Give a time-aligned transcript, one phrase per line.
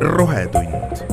[0.00, 1.04] rohetund.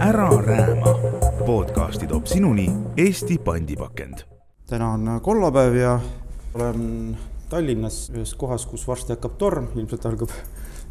[0.00, 0.98] ära rääma.
[1.46, 4.14] podcasti toob sinuni Eesti pandipakend.
[4.66, 6.00] täna on kolmapäev ja
[6.54, 10.30] olen Tallinnas ühes kohas, kus varsti hakkab torm, ilmselt algab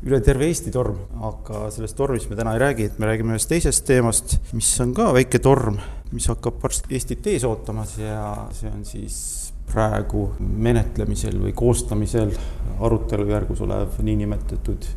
[0.05, 3.49] üle terve Eesti torm, aga sellest tormist me täna ei räägi, et me räägime ühest
[3.49, 5.79] teisest teemast, mis on ka väike torm,
[6.11, 12.33] mis hakkab varsti Eestit ees ootamas ja see on siis praegu menetlemisel või koostamisel
[12.81, 14.87] arutelujärgus olev niinimetatud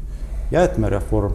[0.54, 1.32] jäätmereform,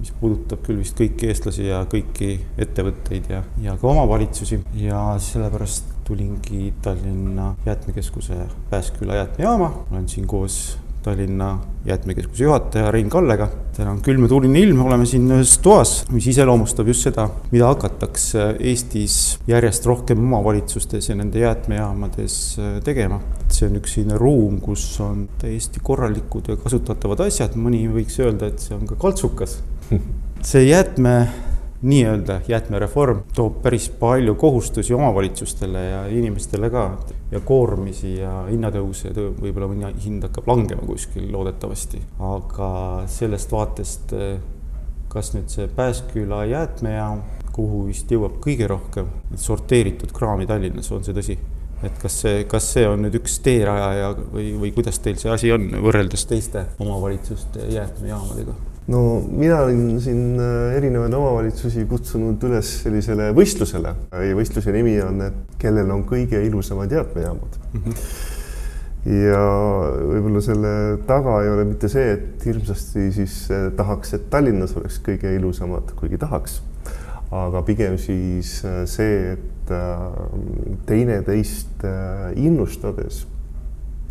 [0.00, 4.62] mis puudutab küll vist kõiki eestlasi ja kõiki ettevõtteid ja, ja ka omavalitsusi.
[4.80, 13.48] Ja sellepärast tulingi Tallinna Jäätmekeskuse Pääsküla jäätmejaama, olen siin koos Tallinna jäätmekeskuse juhataja Rein Kallega.
[13.76, 17.70] täna on külm ja tuuline ilm, oleme siin ühes toas, mis iseloomustab just seda, mida
[17.70, 19.14] hakatakse Eestis
[19.48, 23.20] järjest rohkem omavalitsustes ja nende jäätmejaamades äh, tegema.
[23.50, 28.52] see on üks selline ruum, kus on täiesti korralikud ja kasutatavad asjad, mõni võiks öelda,
[28.52, 29.62] et see on ka kaltsukas.
[30.50, 31.14] see jäätme
[31.82, 36.84] nii-öelda jäätmereform toob päris palju kohustusi omavalitsustele ja inimestele ka
[37.30, 42.70] ja koormisi ja hinnatõuse, võib-olla mõni hind hakkab langema kuskil loodetavasti, aga
[43.10, 44.16] sellest vaatest,
[45.10, 47.22] kas nüüd see Pääsküla jäätmejaam,
[47.54, 51.38] kuhu vist jõuab kõige rohkem sorteeritud kraami Tallinnas, on see tõsi?
[51.80, 55.52] et kas see, kas see on nüüd üks teerajaja või, või kuidas teil see asi
[55.54, 58.56] on võrreldes teiste omavalitsuste jäätmejaamadega?
[58.88, 63.94] No mina olen siin äh, erinevaid omavalitsusi kutsunud üles sellisele võistlusele
[64.38, 67.84] võistluse nimi on, et kellel on kõige ilusamad jäätmejaamad mm.
[67.84, 67.94] -hmm.
[69.26, 69.42] ja
[70.12, 70.74] võib-olla selle
[71.06, 75.92] taga ei ole mitte see, et hirmsasti siis äh, tahaks, et Tallinnas oleks kõige ilusamad,
[75.96, 76.60] kuigi tahaks,
[77.30, 79.46] aga pigem siis äh, see, et
[80.86, 81.84] teineteist
[82.34, 83.20] innustades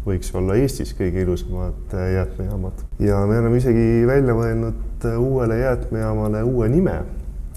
[0.05, 2.83] võiks olla Eestis kõige ilusamad äh, jäätmejaamad.
[3.03, 6.99] Ja me oleme isegi välja mõelnud äh, uuele jäätmejaamale uue nime,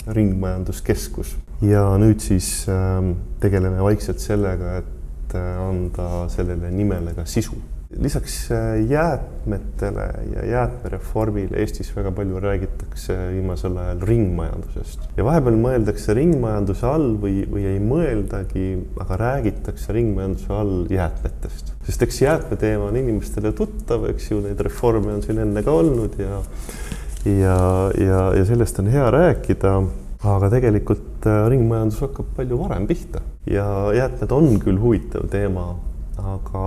[0.03, 1.37] Ringmajanduskeskus.
[1.63, 7.61] ja nüüd siis äh, tegeleme vaikselt sellega, et äh, anda sellele nimele ka sisu.
[7.93, 8.49] Lisaks
[8.89, 15.11] jäätmetele ja jäätmereformile Eestis väga palju räägitakse viimasel ajal ringmajandusest.
[15.19, 18.65] Ja vahepeal mõeldakse ringmajanduse all või, või ei mõeldagi,
[19.05, 25.17] aga räägitakse ringmajanduse all jäätmetest, sest eks jäätmeteema on inimestele tuttav, eks ju, neid reforme
[25.17, 26.43] on siin enne ka olnud ja
[27.25, 27.57] ja,
[27.99, 29.81] ja, ja sellest on hea rääkida.
[30.23, 35.65] Aga tegelikult äh, ringmajandus hakkab palju varem pihta ja jäätmed on küll huvitav teema,
[36.15, 36.67] aga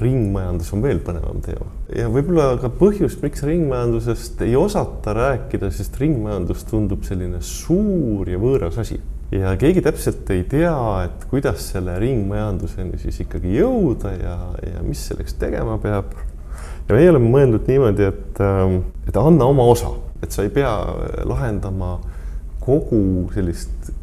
[0.00, 1.68] ringmajandus on veel põnevam teema.
[1.92, 8.40] Ja võib-olla ka põhjus, miks ringmajandusest ei osata rääkida, sest ringmajandus tundub selline suur ja
[8.40, 8.96] võõras asi
[9.32, 10.74] ja keegi täpselt ei tea,
[11.06, 14.36] et kuidas selle ringmajanduseni siis ikkagi jõuda ja,
[14.66, 16.14] ja mis selleks tegema peab.
[16.88, 19.92] ja meie oleme mõelnud niimoodi, et, ähm, et anna oma osa,
[20.22, 20.72] et sa ei pea
[21.28, 21.98] lahendama
[22.60, 23.94] kogu sellist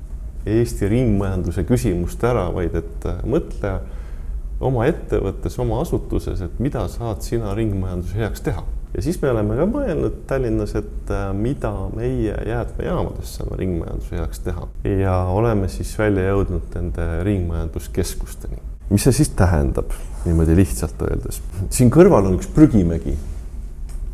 [0.47, 3.73] Eesti ringmajanduse küsimust ära, vaid et äh, mõtle
[4.63, 8.63] oma ettevõttes, oma asutuses, et mida saad sina ringmajanduse heaks teha.
[8.97, 14.41] Ja siis me oleme ka mõelnud Tallinnas, et äh, mida meie jäätmejaamades saame ringmajanduse heaks
[14.47, 14.67] teha
[15.03, 18.57] ja oleme siis välja jõudnud nende ringmajanduskeskusteni.
[18.89, 19.93] mis see siis tähendab
[20.25, 21.41] niimoodi lihtsalt öeldes?
[21.69, 23.13] siin kõrval on üks prügimägi.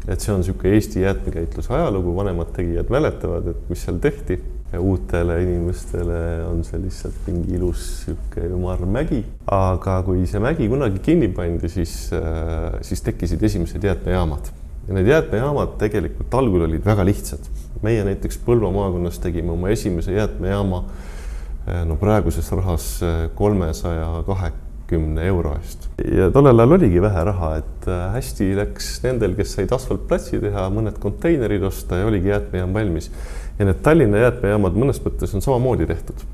[0.08, 4.42] et see on niisugune Eesti jäätmekäitluse ajalugu, vanemad tegijad mäletavad, et mis seal tehti
[4.80, 6.18] uutele inimestele
[6.50, 9.22] on see lihtsalt mingi ilus sihuke ümar mägi.
[9.48, 14.52] aga kui see mägi kunagi kinni pandi, siis, äh, siis tekkisid esimesed jäätmejaamad
[14.88, 17.40] ja need jäätmejaamad tegelikult algul olid väga lihtsad.
[17.84, 25.28] meie näiteks Põlva maakonnas tegime oma esimese jäätmejaama äh, no praeguses rahas äh, kolmesaja kahekümne
[25.28, 25.90] euro eest.
[26.16, 31.00] ja tollel ajal oligi vähe raha, et hästi läks nendel, kes said asfaltplatsi teha, mõned
[31.00, 33.12] konteinerid osta ja oligi jäätmejaam valmis
[33.60, 36.28] ja need Tallinna jäätmejaamad mõnes mõttes on samamoodi tehtud.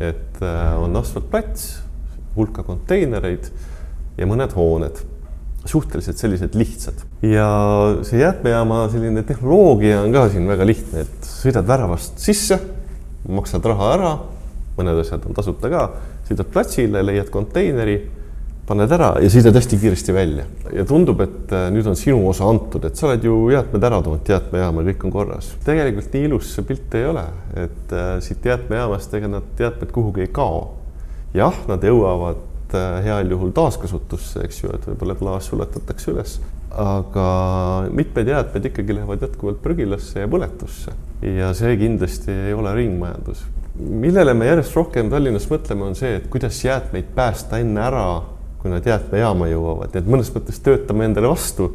[0.00, 0.40] et
[0.82, 1.84] on asfaltplats,
[2.36, 3.46] hulka konteinereid
[4.18, 4.98] ja mõned hooned,
[5.64, 7.04] suhteliselt sellised lihtsad.
[7.22, 7.48] ja
[8.04, 12.58] see jäätmejaama selline tehnoloogia on ka siin väga lihtne, et sõidad väravast sisse,
[13.28, 14.10] maksad raha ära,
[14.76, 15.86] mõned asjad on tasuta ka,
[16.28, 17.98] sõidad platsile, leiad konteineri
[18.68, 22.48] paned ära ja sõidad hästi kiiresti välja ja tundub, et äh, nüüd on sinu osa
[22.48, 25.50] antud, et sa oled ju jäätmed ära toonud jäätmejaama, kõik on korras.
[25.64, 27.26] tegelikult nii ilus see pilt ei ole,
[27.66, 30.64] et äh, siit jäätmejaamast ega nad jäätmed kuhugi ei kao.
[31.36, 32.40] jah, nad jõuavad
[32.76, 36.36] äh, heal juhul taaskasutusse, eks ju, et võib-olla klaas suletatakse üles,
[36.74, 37.26] aga
[37.94, 40.94] mitmed jäätmed ikkagi lähevad jätkuvalt prügilasse ja põletusse.
[41.24, 43.44] Ja see kindlasti ei ole ringmajandus.
[43.74, 48.06] Millele me järjest rohkem Tallinnas mõtleme, on see, et kuidas jäätmeid päästa enne ära
[48.64, 51.66] kui nad jäätmejaama jõuavad, et mõnes mõttes töötame endale vastu.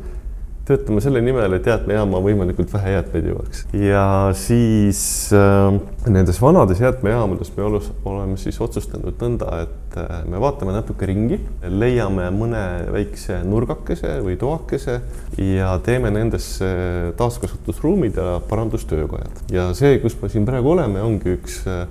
[0.69, 3.63] Töötame selle nimel, et jäätmejaama võimalikult vähe jäätmeid jõuaks.
[3.73, 4.03] ja
[4.37, 5.01] siis
[5.33, 11.09] äh, nendes vanades jäätmejaamades me olus, oleme siis otsustanud nõnda, et äh, me vaatame natuke
[11.09, 12.63] ringi, leiame mõne
[12.93, 14.99] väikse nurgakese või toakese
[15.41, 16.69] ja teeme nendesse
[17.17, 19.43] taaskasutusruumid ja parandustöökojad.
[19.55, 21.85] ja see, kus me siin praegu oleme, ongi üks äh,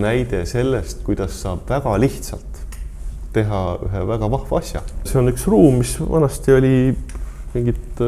[0.00, 2.64] näide sellest, kuidas saab väga lihtsalt
[3.34, 4.82] teha ühe väga vahva asja.
[5.06, 6.74] see on üks ruum, mis vanasti oli
[7.54, 8.00] mingit,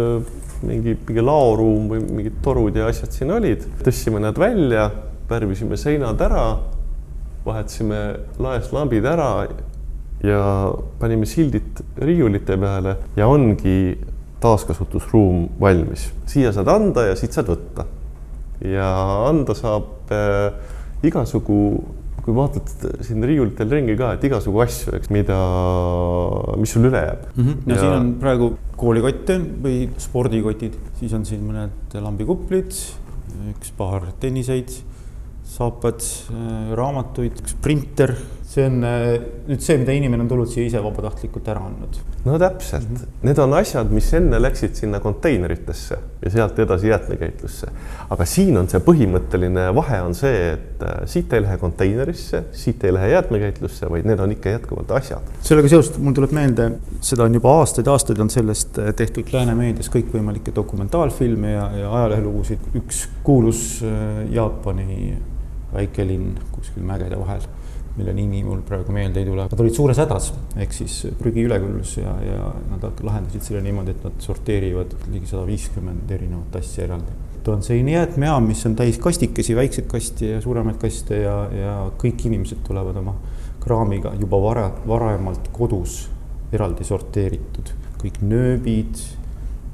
[0.67, 3.67] mingi, mingi laoruum või mingid torud ja asjad siin olid.
[3.85, 4.89] tõstsime nad välja,
[5.31, 6.47] värvisime seinad ära,
[7.47, 8.03] vahetasime
[8.43, 9.31] laest lambid ära
[10.25, 10.43] ja
[11.01, 13.97] panime sildid riiulite peale ja ongi
[14.41, 16.11] taaskasutusruum valmis.
[16.27, 17.87] siia saad anda ja siit saad võtta.
[18.65, 18.89] ja
[19.29, 20.53] anda saab äh,
[21.07, 21.61] igasugu
[22.27, 22.71] kui vaatad
[23.07, 25.37] siin riiulitel ringi ka, et igasugu asju, eks, mida,
[26.59, 27.45] mis sul üle jääb mm.
[27.45, 27.61] -hmm.
[27.63, 27.81] no ja...
[27.81, 32.75] siin on praegu koolikotte või spordikotid, siis on siin mõned lambikuplid,
[33.55, 34.75] üks-paar tenniseid,
[35.47, 36.03] saapad,
[36.75, 38.17] raamatuid, üks printer
[38.57, 39.17] see on äh,
[39.47, 41.99] nüüd see, mida inimene on tulnud siia ise vabatahtlikult ära andnud.
[42.25, 43.27] no täpselt mm, -hmm.
[43.29, 47.69] need on asjad, mis enne läksid sinna konteineritesse ja sealt edasi jäätmekäitlusse.
[48.11, 52.85] aga siin on see põhimõtteline vahe on see, et äh, siit ei lähe konteinerisse, siit
[52.85, 55.35] ei lähe jäätmekäitlusse, vaid need on ikka jätkuvalt asjad.
[55.41, 56.71] sellega seoses mul tuleb meelde,
[57.01, 62.73] seda on juba aastaid-aastaid on sellest äh, tehtud lääne meedias kõikvõimalikke dokumentaalfilme ja, ja ajalehelugusid.
[62.81, 63.67] üks kuulus
[64.31, 65.17] Jaapani
[65.73, 67.45] väikelinn kuskil mägede vahel
[67.97, 71.97] mille nimi mul praegu meelde ei tule, nad olid suures hädas, ehk siis prügi üleküllus
[71.99, 77.17] ja, ja nad lahendasid selle niimoodi, et nad sorteerivad ligi sada viiskümmend erinevat asja eraldi.
[77.47, 82.27] on selline jäätmejaam, mis on täis kastikesi, väikseid kaste ja suuremaid kaste ja, ja kõik
[82.27, 83.15] inimesed tulevad oma
[83.63, 86.09] kraamiga juba vara, varemalt kodus
[86.53, 87.71] eraldi sorteeritud,
[88.03, 88.99] kõik nööbid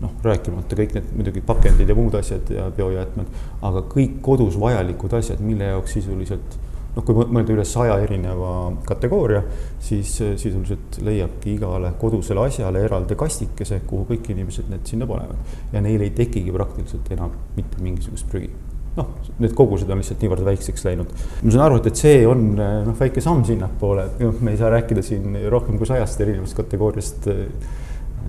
[0.02, 5.14] noh, rääkimata kõik need muidugi pakendid ja muud asjad ja biojäätmed, aga kõik kodus vajalikud
[5.18, 6.58] asjad, mille jaoks sisuliselt
[6.96, 9.42] noh, kui mõelda üle saja erineva kategooria,
[9.82, 15.56] siis sisuliselt leiabki igale kodusele asjale eraldi kastikese, kuhu kõik inimesed need sinna panevad.
[15.72, 18.50] ja neil ei tekigi praktiliselt enam mitte mingisugust prügi.
[18.96, 19.08] noh,
[19.40, 21.14] need kogused on lihtsalt niivõrd väikseks läinud.
[21.42, 24.60] ma saan aru, et, et see on noh, väike samm sinnapoole, et noh, me ei
[24.60, 27.46] saa rääkida siin rohkem kui sajast erinevast kategooriast äh,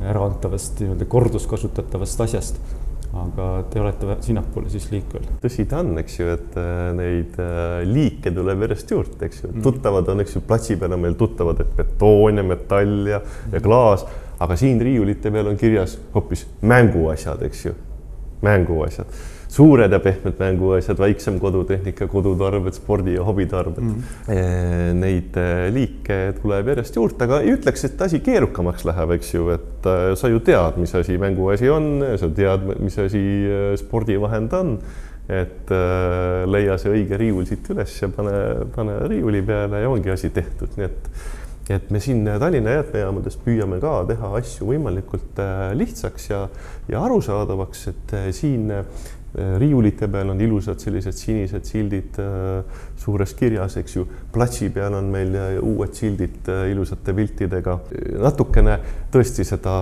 [0.10, 2.58] äraantavast nii-öelda korduskasutatavast asjast
[3.14, 5.28] aga te olete sinnapoole siis liikvel.
[5.44, 9.52] tõsi ta on, eks ju, et äh, neid äh, liike tuleb järjest juurde, eks ju,
[9.52, 9.66] mm.
[9.66, 13.22] tuttavad on, eks ju, platsi peal on meil tuttavad, et betoon ja metall ja
[13.54, 14.08] ja klaas,
[14.42, 17.78] aga siin riiulite peal on kirjas hoopis mänguasjad, eks ju,
[18.44, 19.22] mänguasjad
[19.54, 23.84] suured ja pehmed mänguasjad, väiksem kodutehnika, kodutarbed, spordi ja hobitarbed.
[23.84, 24.98] Mm..
[24.98, 29.48] Neid äh, liike tuleb järjest juurde, aga ei ütleks, et asi keerukamaks läheb, eks ju,
[29.54, 33.24] et äh, sa ju tead, mis asi mänguasi on, sa tead, mis asi
[33.84, 34.78] spordivahend on.
[35.24, 38.34] Et äh, leia see õige riiul siit üles ja pane,
[38.74, 41.10] pane riiuli peale ja ongi asi tehtud, nii et
[41.72, 45.38] et me siin Tallinna jäätmejaamades püüame ka teha asju võimalikult
[45.80, 46.42] lihtsaks ja,
[46.92, 48.66] ja arusaadavaks, et siin
[49.34, 54.06] riiulite peal on ilusad sellised sinised sildid äh, suures kirjas, eks ju.
[54.34, 57.78] platsi peal on meil äh, uued sildid ilusate piltidega.
[58.22, 58.78] natukene
[59.14, 59.74] tõesti seda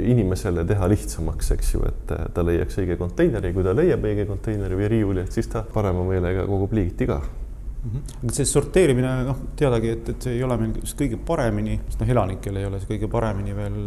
[0.00, 4.80] inimesele teha lihtsamaks, eks ju, et ta leiaks õige konteineri, kui ta leiab õige konteineri
[4.80, 8.16] või riiuli, et siis ta parema meelega kogub liigiti ka mhm.
[8.22, 12.16] aga see sorteerimine, noh, teadagi, et, et see ei ole meil kõige paremini, sest noh,
[12.16, 13.80] elanikel ei ole see kõige paremini veel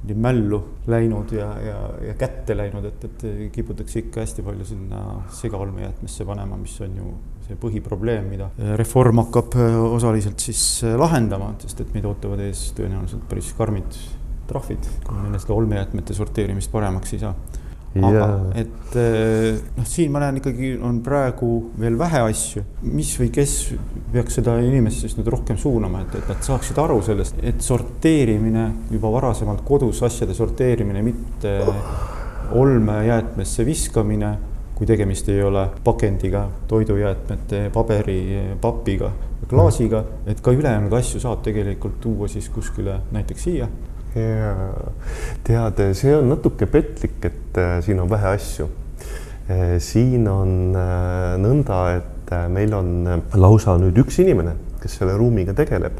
[0.00, 5.02] nii mällu läinud ja, ja, ja kätte läinud, et, et kiputakse ikka hästi palju sinna
[5.40, 7.12] segaolmejäätmesse panema, mis on ju
[7.46, 8.48] see põhiprobleem, mida
[8.80, 13.98] reform hakkab äh, osaliselt siis äh, lahendama, sest et meid ootavad ees tõenäoliselt päris karmid
[14.50, 17.34] trahvid, kui me seda olmejäätmete sorteerimist paremaks ei saa
[17.98, 21.48] aga et eh, noh, siin ma näen ikkagi on praegu
[21.80, 23.54] veel vähe asju, mis või kes
[24.12, 28.68] peaks seda inimest siis nüüd rohkem suunama, et, et nad saaksid aru sellest, et sorteerimine
[28.94, 31.56] juba varasemalt kodus asjade sorteerimine, mitte
[32.54, 34.36] olmejäätmesse viskamine,
[34.78, 38.20] kui tegemist ei ole pakendiga, toidujäätmete, paberi,
[38.62, 39.10] papiga,
[39.50, 43.66] klaasiga, et ka ülejäänud asju saab tegelikult tuua siis kuskile näiteks siia
[44.14, 44.54] ja
[45.46, 48.68] tead, see on natuke petlik, et äh, siin on vähe asju.
[49.50, 55.54] Äh, siin on äh, nõnda, et meil on lausa nüüd üks inimene, kes selle ruumiga
[55.58, 55.96] tegeleb,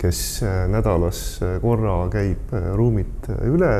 [0.00, 0.40] kes
[0.72, 1.18] nädalas
[1.60, 3.72] korra käib ruumid üle,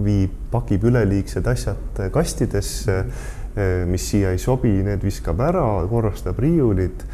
[0.00, 3.02] viib, pakib üleliigsed asjad kastidesse,
[3.86, 7.04] mis siia ei sobi, need viskab ära, korrastab riiulid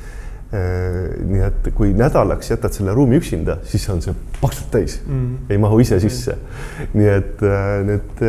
[0.55, 5.01] nii et kui nädalaks jätad selle ruumi üksinda, siis on see paksult täis.
[5.07, 5.53] Mm, -hmm.
[5.53, 6.37] ei mahu ise sisse.
[6.95, 7.43] nii et
[7.89, 8.25] nüüd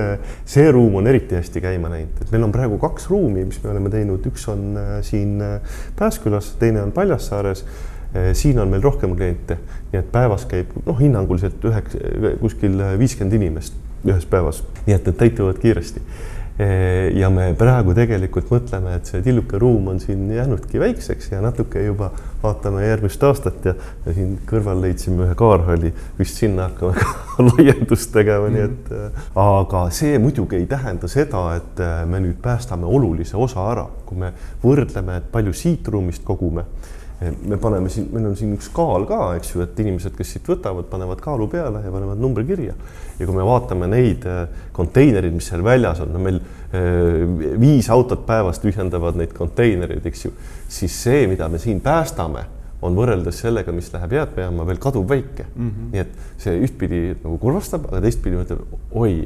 [0.45, 3.69] see ruum on eriti hästi käima läinud, et meil on praegu kaks ruumi, mis me
[3.69, 5.43] oleme teinud, üks on siin
[5.95, 7.65] Pääskülas, teine on Paljassaares
[8.33, 9.57] siin on meil rohkem kliente,
[9.91, 11.97] nii et päevas käib noh, hinnanguliselt üheks,
[12.39, 16.01] kuskil viiskümmend inimest ühes päevas, nii et need täituvad kiiresti
[17.19, 21.81] ja me praegu tegelikult mõtleme, et see tilluke ruum on siin jäänudki väikseks ja natuke
[21.83, 23.73] juba vaatame järgmist aastat ja,
[24.05, 28.55] ja siin kõrval leidsime ühe kaarhalli, vist sinna hakkame ka laiendust tegema mm, -hmm.
[28.55, 33.37] nii et äh, aga see muidugi ei tähenda seda, et äh, me nüüd päästame olulise
[33.37, 34.31] osa ära, kui me
[34.63, 36.63] võrdleme, et palju siit ruumist kogume
[37.21, 40.49] me paneme siin, meil on siin üks kaal ka, eks ju, et inimesed, kes siit
[40.51, 42.75] võtavad, panevad kaalu peale ja panevad numbri kirja.
[43.19, 46.41] ja kui me vaatame neid äh, konteinereid, mis seal väljas on, no meil
[46.75, 47.23] äh,
[47.61, 50.33] viis autot päevas tühjendavad neid konteinereid, eks ju,
[50.67, 52.43] siis see, mida me siin päästame,
[52.85, 55.71] on võrreldes sellega, mis läheb jäätmejaama, veel kaduvväike mm.
[55.71, 55.89] -hmm.
[55.93, 59.17] nii et see ühtpidi nagu kurvastab, aga teistpidi mõtleb, oi,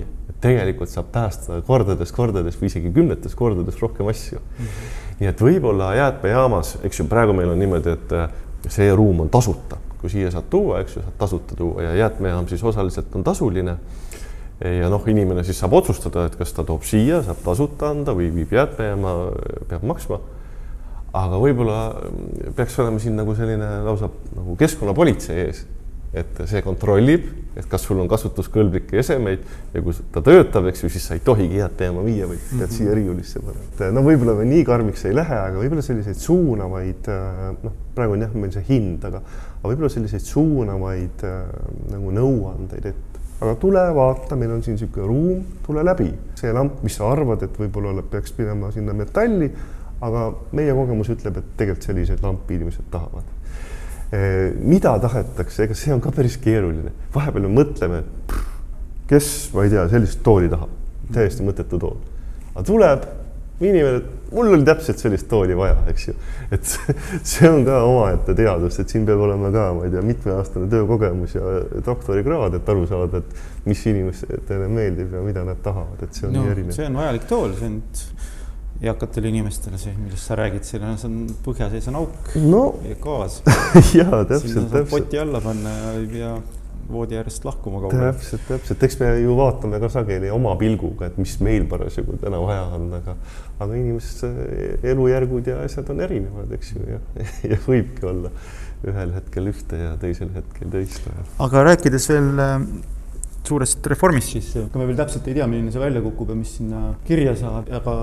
[0.41, 4.65] tegelikult saab päästa kordades-kordades või isegi kümnetes kordades rohkem asju mm.
[4.65, 8.29] -hmm nii et võib-olla jäätmejaamas, eks ju, praegu meil on niimoodi, et äh,
[8.71, 12.47] see ruum on tasuta, kui siia saad tuua, eks ju, saad tasuta tuua ja jäätmejaam
[12.47, 13.77] siis osaliselt on tasuline.
[14.59, 18.27] ja noh, inimene siis saab otsustada, et kas ta toob siia, saab tasuta anda või
[18.33, 19.13] viib jäätmejaama,
[19.69, 20.19] peab maksma.
[21.13, 21.81] Aga võib-olla
[22.55, 25.65] peaks olema siin nagu selline lausa nagu keskkonnapolitsei ees
[26.09, 27.27] et see kontrollib,
[27.59, 29.43] et kas sul on kasutuskõlblikke esemeid
[29.75, 32.55] ja kui ta töötab, eks ju, siis sa ei tohigi head teema viia, vaid pead
[32.55, 32.77] mm -hmm.
[32.77, 33.67] siia riiulisse panema.
[33.69, 37.11] et no võib-olla me nii karmiks ei lähe, aga võib-olla selliseid suunavaid
[37.63, 39.21] noh, praegu on jah, meil see hind, aga,
[39.59, 41.37] aga võib-olla selliseid suunavaid äh,
[41.91, 46.13] nagu nõuandeid, et aga tule vaata, meil on siin niisugune ruum, tule läbi.
[46.35, 49.51] see lamp, mis sa arvad, et võib-olla peaks minema sinna metalli,
[50.01, 53.27] aga meie kogemus ütleb, et tegelikult selliseid lampi inimesed tahavad
[54.09, 56.89] Eh, mida tahetakse, ega see on ka päris keeruline.
[57.13, 57.99] vahepeal me mõtleme,
[59.09, 60.71] kes, ma ei tea, sellist tooli tahab,
[61.13, 61.99] täiesti mõttetu tool.
[62.55, 63.05] aga tuleb
[63.61, 63.99] inimene,
[64.33, 66.15] mul oli täpselt sellist tooli vaja, eks ju.
[66.57, 66.73] et
[67.35, 71.37] see on ka omaette teadus, et siin peab olema ka, ma ei tea, mitmeaastane töökogemus
[71.37, 76.25] ja doktorikraad, et aru saada, et mis inimestele meeldib ja mida nad tahavad, et see
[76.31, 76.79] on no, nii erinev.
[76.79, 77.81] see on vajalik tool, see on
[78.79, 82.63] eakatele inimestele see, millest sa räägid, seal on, see on põhja sees on auk no.
[82.87, 83.41] ja gaas
[83.99, 84.89] jaa, täpselt, täpselt.
[84.93, 85.73] poti alla panna
[86.15, 86.37] ja
[86.89, 88.13] voodi äärest lahkuma kaugele.
[88.13, 92.39] täpselt, täpselt, eks me ju vaatame ka sageli oma pilguga, et mis meil parasjagu täna
[92.41, 93.15] vaja on, aga,
[93.59, 94.31] aga inimeste
[94.93, 97.01] elujärgud ja asjad on erinevad, eks ju, ja,
[97.51, 98.31] ja võibki olla
[98.87, 101.03] ühel hetkel ühte ja teisel hetkel teist.
[101.43, 102.55] aga rääkides veel äh,
[103.49, 106.55] suurest reformist, siis ega me veel täpselt ei tea, milline see välja kukub ja mis
[106.57, 107.95] sinna kirja saab, aga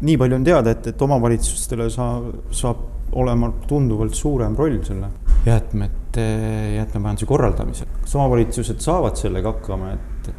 [0.00, 2.84] nii palju on teada, et, et omavalitsustele saab, saab
[3.18, 5.08] olema tunduvalt suurem roll selle
[5.46, 6.24] jäätmete,
[6.76, 7.86] jäätmemajanduse korraldamisel.
[8.02, 10.32] kas omavalitsused saavad sellega hakkama, et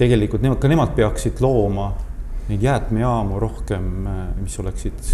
[0.00, 1.92] tegelikult nemad, ka nemad peaksid looma
[2.48, 3.90] neid jäätmejaamu rohkem,
[4.40, 5.12] mis oleksid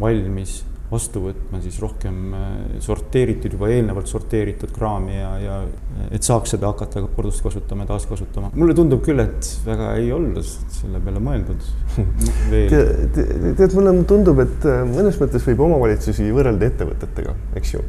[0.00, 0.62] valmis
[0.94, 2.52] vastu võtma siis rohkem äh,
[2.84, 5.58] sorteeritud, juba eelnevalt sorteeritud kraami ja, ja
[6.14, 8.52] et saaks seda hakata korduskasutama ja taaskasutama.
[8.54, 11.68] mulle tundub küll, et väga ei olnud selle peale mõeldud
[12.72, 13.20] tead,
[13.58, 17.84] tead, mulle tundub, et äh, mõnes mõttes võib omavalitsusi võrrelda ettevõtetega, eks ju.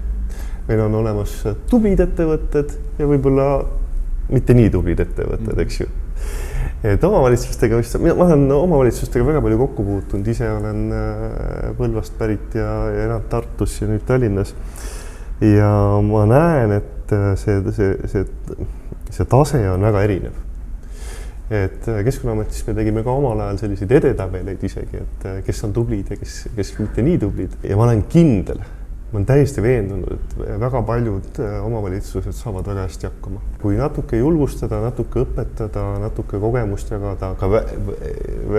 [0.70, 1.38] meil on olemas
[1.70, 3.50] tublid ettevõtted ja võib-olla
[4.34, 5.66] mitte nii tublid ettevõtted, mm.
[5.66, 5.92] eks ju
[6.94, 12.58] et omavalitsustega vist, ma olen omavalitsustega väga palju kokku puutunud, ise olen äh, Põlvast pärit
[12.58, 14.54] ja, ja elan Tartus ja nüüd Tallinnas.
[15.44, 15.70] ja
[16.04, 18.26] ma näen, et äh, see, see, see,
[19.12, 20.38] see tase on väga erinev.
[21.50, 26.12] et äh, Keskkonnaametis me tegime ka omal ajal selliseid edetabeleid isegi, et kes on tublid
[26.12, 28.62] ja kes, kes mitte nii tublid ja ma olen kindel
[29.16, 33.40] ma olen täiesti veendunud, et väga paljud äh, omavalitsused saavad väga hästi hakkama.
[33.62, 37.62] kui natuke julgustada, natuke õpetada, natuke kogemust jagada, ka vä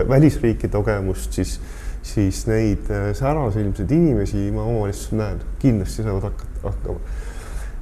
[0.08, 1.58] välisriikide kogemust, siis,
[2.00, 7.00] siis neid äh, särasilmseid inimesi ma omavalitsuses näen, kindlasti saavad hakata, hakkama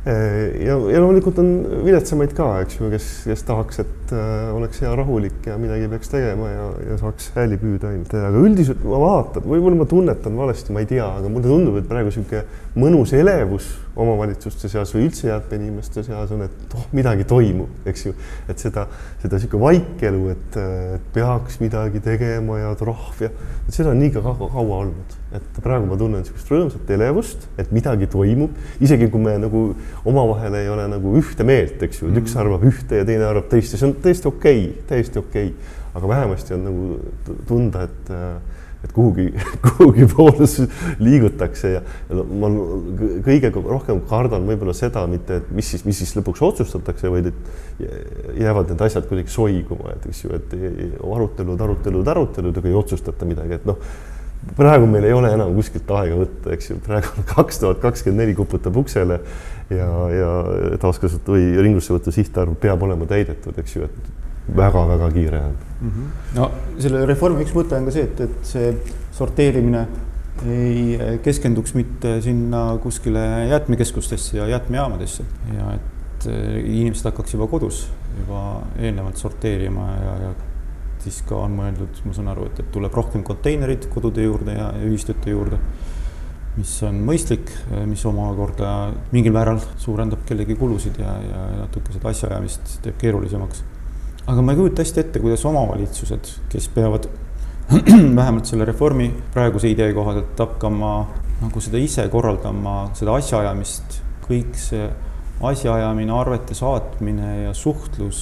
[0.05, 1.51] ja, ja loomulikult on
[1.85, 6.13] viletsamaid ka, eks ju, kes, kes tahaks, et äh, oleks hea rahulik ja midagi peaks
[6.13, 8.13] tegema ja, ja saaks hääli püüda ainult.
[8.13, 11.89] aga üldiselt ma vaatan, võib-olla ma tunnetan valesti, ma ei tea, aga mulle tundub, et
[11.89, 12.45] praegu niisugune
[12.77, 18.15] mõnus elevus omavalitsuste seas või üldse jäätmeinimeste seas on, et oh, midagi toimub, eks ju.
[18.51, 18.87] et seda,
[19.23, 20.57] seda niisugune vaikelu, et,
[20.97, 23.31] et peaks midagi tegema ja trahv ja,
[23.69, 25.15] et seda on nii kaua, kaua olnud.
[25.35, 29.63] et praegu ma tunnen niisugust rõõmsat elevust, et midagi toimub, isegi kui me nagu
[30.05, 32.43] omavahel ei ole nagu ühte meelt, eks ju, et üks mhm.
[32.45, 35.81] arvab ühte ja teine arvab teist ja see on täiesti okei okay,, täiesti okei okay..
[35.95, 38.15] aga vähemasti on nagu tunda, et
[38.85, 39.26] et kuhugi,
[39.67, 40.49] kuhugi poole
[41.03, 42.50] liigutakse ja, ja ma
[43.26, 48.41] kõige rohkem kardan võib-olla seda mitte, et mis siis, mis siis lõpuks otsustatakse, vaid et
[48.41, 50.59] jäävad need asjad kuidagi soiguma, et eks ju, et
[51.00, 53.81] arutelud, arutelud, arutelud, aga ei otsustata midagi, et noh
[54.57, 58.25] praegu meil ei ole enam kuskilt aega võtta, eks ju, praegu on kaks tuhat kakskümmend
[58.25, 59.21] neli kuputab uksele
[59.73, 60.33] ja, ja
[60.83, 64.24] taaskasut- või ringlussevõtu sihtarv peab olema täidetud, eks ju, et
[64.57, 65.91] väga-väga kiire on mm.
[65.91, 66.39] -hmm.
[66.39, 68.73] no selle reformi üks mõte on ka see, et, et see
[69.13, 69.87] sorteerimine
[70.51, 75.25] ei keskenduks mitte sinna kuskile jäätmekeskustesse ja jäätmejaamadesse
[75.57, 77.87] ja et eh, inimesed hakkaks juba kodus
[78.19, 80.35] juba eelnevalt sorteerima ja, ja
[81.05, 84.71] siis ka on mõeldud, ma saan aru, et, et tuleb rohkem konteinerid kodude juurde ja,
[84.87, 85.59] ühistute juurde,
[86.57, 87.51] mis on mõistlik,
[87.91, 88.71] mis omakorda
[89.13, 93.65] mingil määral suurendab kellegi kulusid ja, ja natuke seda asjaajamist teeb keerulisemaks
[94.26, 97.09] aga ma ei kujuta hästi ette, kuidas omavalitsused, kes peavad
[98.19, 100.95] vähemalt selle reformi praeguse idee kohaselt hakkama
[101.43, 104.87] nagu seda ise korraldama, seda asjaajamist, kõik see
[105.45, 108.21] asjaajamine, arvete saatmine ja suhtlus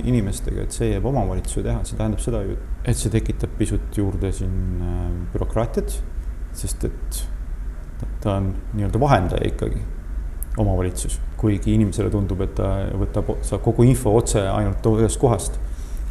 [0.00, 4.32] inimestega, et see jääb omavalitsuse teha, see tähendab seda ju, et see tekitab pisut juurde
[4.34, 5.02] siin äh,
[5.34, 5.98] bürokraatiat,
[6.56, 7.20] sest et
[8.24, 9.84] ta on nii-öelda vahendaja ikkagi
[10.56, 15.58] omavalitsus, kuigi inimesele tundub, et ta võtab, saab kogu info otse ainult ühest kohast.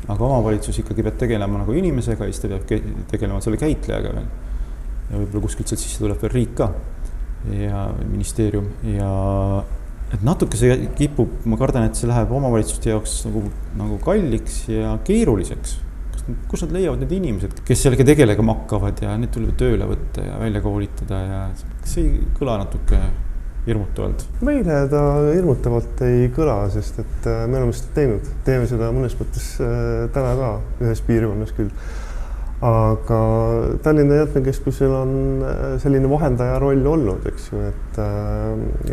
[0.06, 2.68] aga omavalitsus ikkagi peab tegelema nagu inimesega siis ta peab
[3.10, 4.28] tegelema selle käitlejaga veel.
[5.10, 6.70] ja võib-olla kuskilt sealt sisse tuleb veel riik ka
[7.54, 9.10] ja ministeerium ja
[10.14, 13.48] et natuke see kipub, ma kardan, et see läheb omavalitsuste jaoks nagu,
[13.80, 15.82] nagu kalliks ja keeruliseks.
[16.50, 20.40] kus nad leiavad need inimesed, kes sellega tegelema hakkavad ja need tuleb tööle võtta ja
[20.42, 21.42] välja koolitada ja
[21.84, 22.98] kas ei kõla natuke
[23.66, 24.26] hirmutavalt?
[24.46, 29.16] meile ta hirmutavalt ei kõla, sest et äh, me oleme seda teinud, teeme seda mõnes
[29.20, 30.52] mõttes äh, täna ka
[30.86, 31.72] ühes piirkonnas küll.
[32.66, 33.20] aga
[33.84, 38.00] Tallinna Jäätmekeskusel on äh, selline vahendaja roll olnud, eks ju, et,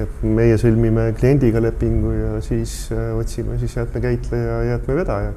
[0.03, 2.87] et meie sõlmime kliendiga lepingu ja siis
[3.19, 5.33] otsime siis jäätmekäitleja, jäätmevedaja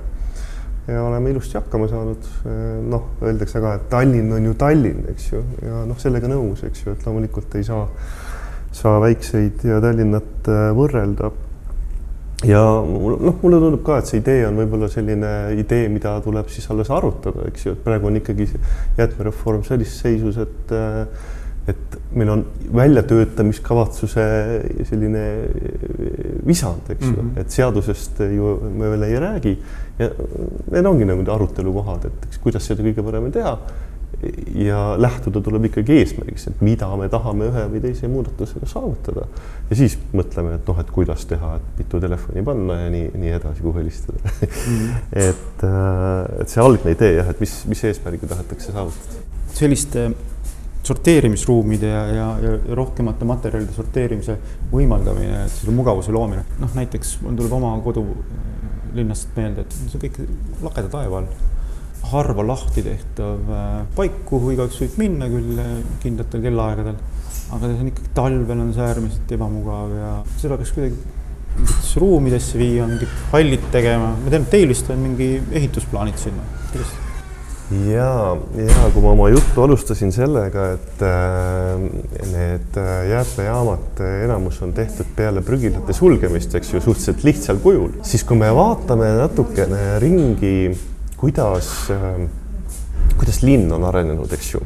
[0.88, 2.28] ja oleme ilusti hakkama saanud.
[2.86, 6.86] noh, öeldakse ka, et Tallinn on ju Tallinn, eks ju, ja noh, sellega nõus, eks
[6.86, 7.88] ju, et loomulikult ei saa
[8.76, 11.32] saa väikseid ja Tallinnat äh, võrrelda.
[12.46, 16.68] ja noh, mulle tundub ka, et see idee on võib-olla selline idee, mida tuleb siis
[16.74, 18.50] alles arutada, eks ju, et praegu on ikkagi
[19.00, 21.34] jäätmereform sellises seisus, et äh,
[21.66, 22.44] et meil on
[22.78, 24.26] väljatöötamiskavatsuse
[24.86, 25.24] selline
[26.46, 27.40] visand, eks ju mm, -hmm.
[27.42, 29.56] et seadusest ju me veel ei räägi
[30.00, 30.10] ja
[30.72, 33.58] need ongi nagu arutelukohad, et kuidas seda kõige paremini teha
[34.56, 39.26] ja lähtuda tuleb ikkagi eesmärgist, et mida me tahame ühe või teise muudatusega saavutada.
[39.70, 43.34] ja siis mõtleme, et noh, et kuidas teha, et mitu telefoni panna ja nii, nii
[43.38, 44.94] edasi, kuhu helistada mm.
[45.30, 49.26] et, äh, et see algne idee jah, et mis, mis eesmärgi tahetakse saavutada.
[49.56, 50.10] selliste
[50.86, 54.38] sorteerimisruumide ja, ja, ja rohkemate materjalide sorteerimise
[54.72, 60.22] võimaldamine, selle mugavuse loomine, noh näiteks mul tuleb oma kodulinnast meelde, et see kõik
[60.62, 61.54] lageda taeva all
[62.12, 66.98] harva lahti tehtav äh, paik, kuhu igaüks võib minna küll äh, kindlatel kellaaegadel.
[67.56, 70.98] aga see on ikkagi talvel on see äärmiselt ebamugav ja seda peaks kuidagi
[71.56, 74.14] mingitesse ruumidesse viia, mingid hallid tegema.
[74.20, 76.46] ma tean, et teil vist on mingi ehitusplaanid sinna,
[77.90, 81.86] ja, ja kui ma oma juttu alustasin sellega, et äh,
[82.32, 88.26] need äh, jäätmejaamad enamus on tehtud peale prügilate sulgemist, eks ju, suhteliselt lihtsal kujul, siis
[88.28, 90.58] kui me vaatame natukene ringi
[91.26, 92.28] kuidas, ähm,
[93.18, 94.60] kuidas linn on arenenud, eks ju,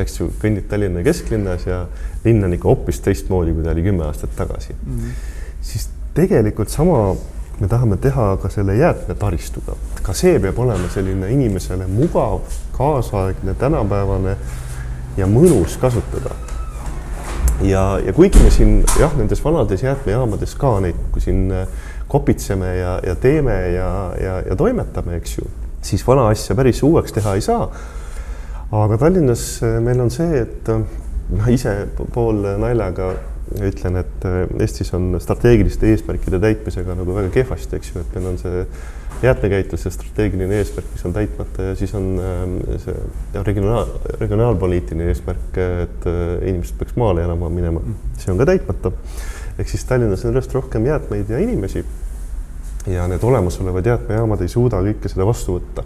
[0.00, 1.82] eks ju, kõnnid Tallinna kesklinnas ja
[2.24, 4.94] linn on ikka hoopis teistmoodi, kui ta oli kümme aastat tagasi mm.
[4.94, 5.10] -hmm.
[5.60, 7.16] siis tegelikult sama
[7.60, 12.40] me tahame teha ka selle jäätmetaristuga, ka see peab olema selline inimesele mugav,
[12.78, 14.36] kaasaegne, tänapäevane
[15.16, 16.32] ja mõnus kasutada.
[17.60, 21.68] ja, ja kuigi me siin jah, nendes vanades jäätmejaamades ka neid, kui siin äh,
[22.08, 25.48] kopitseme ja, ja teeme ja, ja, ja toimetame, eks ju
[25.86, 27.68] siis vana asja päris uueks teha ei saa.
[28.76, 31.00] aga Tallinnas eh, meil on see, et eh,
[31.38, 31.74] ma ise
[32.14, 33.12] pool naljaga
[33.62, 38.32] ütlen, et eh, Eestis on strateegiliste eesmärkide täitmisega nagu väga kehvasti, eks ju, et meil
[38.32, 38.64] on see
[39.22, 42.18] jäätmekäitluse strateegiline eesmärk, mis on täitmata ja siis on
[42.82, 46.08] see regionaal, regionaalpoliitiline eesmärk, et
[46.50, 47.80] inimesed peaks maale elama minema,
[48.20, 48.92] see on ka täitmata.
[49.56, 51.86] ehk siis Tallinnas on järjest rohkem jäätmeid ja inimesi
[52.86, 55.84] ja need olemasolevad jäätmejaamad ei suuda kõike seda vastu võtta.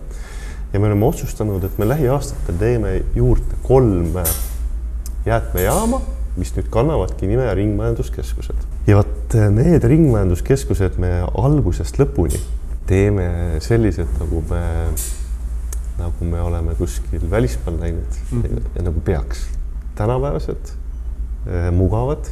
[0.73, 4.19] ja me oleme otsustanud, et me lähiaastatel teeme juurde kolm
[5.27, 6.01] jäätmejaama,
[6.37, 8.67] mis nüüd kannavadki nime Ringmajanduskeskused.
[8.87, 12.41] ja vot need ringmajanduskeskused me algusest lõpuni
[12.87, 14.63] teeme sellised, nagu me
[16.01, 18.55] nagu me oleme kuskil välismaal näinud mm -hmm.
[18.57, 19.49] ja, ja nagu peaks.
[19.95, 20.73] tänapäevased,
[21.73, 22.25] mugavad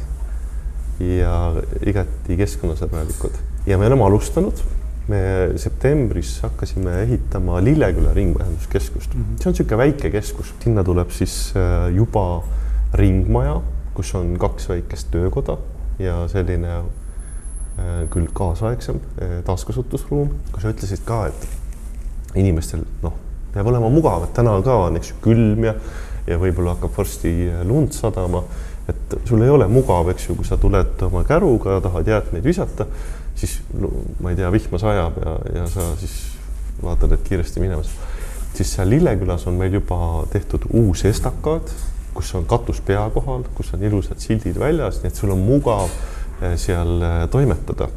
[0.99, 1.53] ja
[1.85, 4.65] igati keskkonnasõbralikud ja me oleme alustanud.
[5.09, 5.19] me
[5.57, 9.41] septembris hakkasime ehitama Lilleküla ringmajanduskeskust mm, -hmm.
[9.41, 11.53] see on niisugune väike keskus, sinna tuleb siis
[11.95, 12.43] juba
[12.93, 13.61] ringmaja,
[13.93, 15.57] kus on kaks väikest töökoda
[15.99, 16.81] ja selline
[17.79, 23.13] Äh, küll kaasaegsem äh, taaskasutusruum, kui sa ütlesid ka, et inimestel noh,
[23.53, 25.75] peab olema mugav, et täna ka on, eks ju, külm ja
[26.27, 27.31] ja võib-olla hakkab varsti
[27.65, 28.41] lund sadama,
[28.91, 32.89] et sul ei ole mugav, eks ju, kui sa tuled oma käruga, tahad jäätmeid visata,
[33.39, 36.15] siis no, ma ei tea, vihma sajab ja, ja sa siis
[36.83, 37.91] vaatad, et kiiresti minemas.
[38.53, 41.73] siis seal Lillekülas on meil juba tehtud uus estakaad,
[42.13, 45.91] kus on katus pea kohal, kus on ilusad sildid väljas, nii et sul on mugav
[46.41, 47.89] Eh, seal eh, toimetada.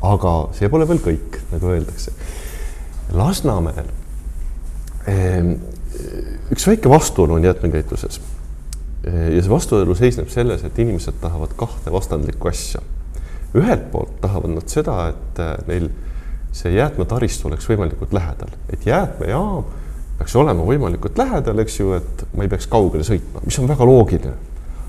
[0.00, 2.14] aga see pole veel kõik, nagu öeldakse.
[3.12, 3.90] Lasnamäel
[5.10, 5.50] ehm,
[6.54, 8.16] üks väike vastuolu on jäätmekäitluses.
[9.04, 12.82] Eh, ja see vastuolu seisneb selles, et inimesed tahavad kahte vastandlikku asja.
[13.54, 15.90] Ühelt poolt tahavad nad seda, et neil
[16.52, 19.64] see jäätmetaristu oleks võimalikult lähedal, et jäätmejaam
[20.18, 23.86] peaks olema võimalikult lähedal, eks ju, et ma ei peaks kaugele sõitma, mis on väga
[23.86, 24.38] loogiline.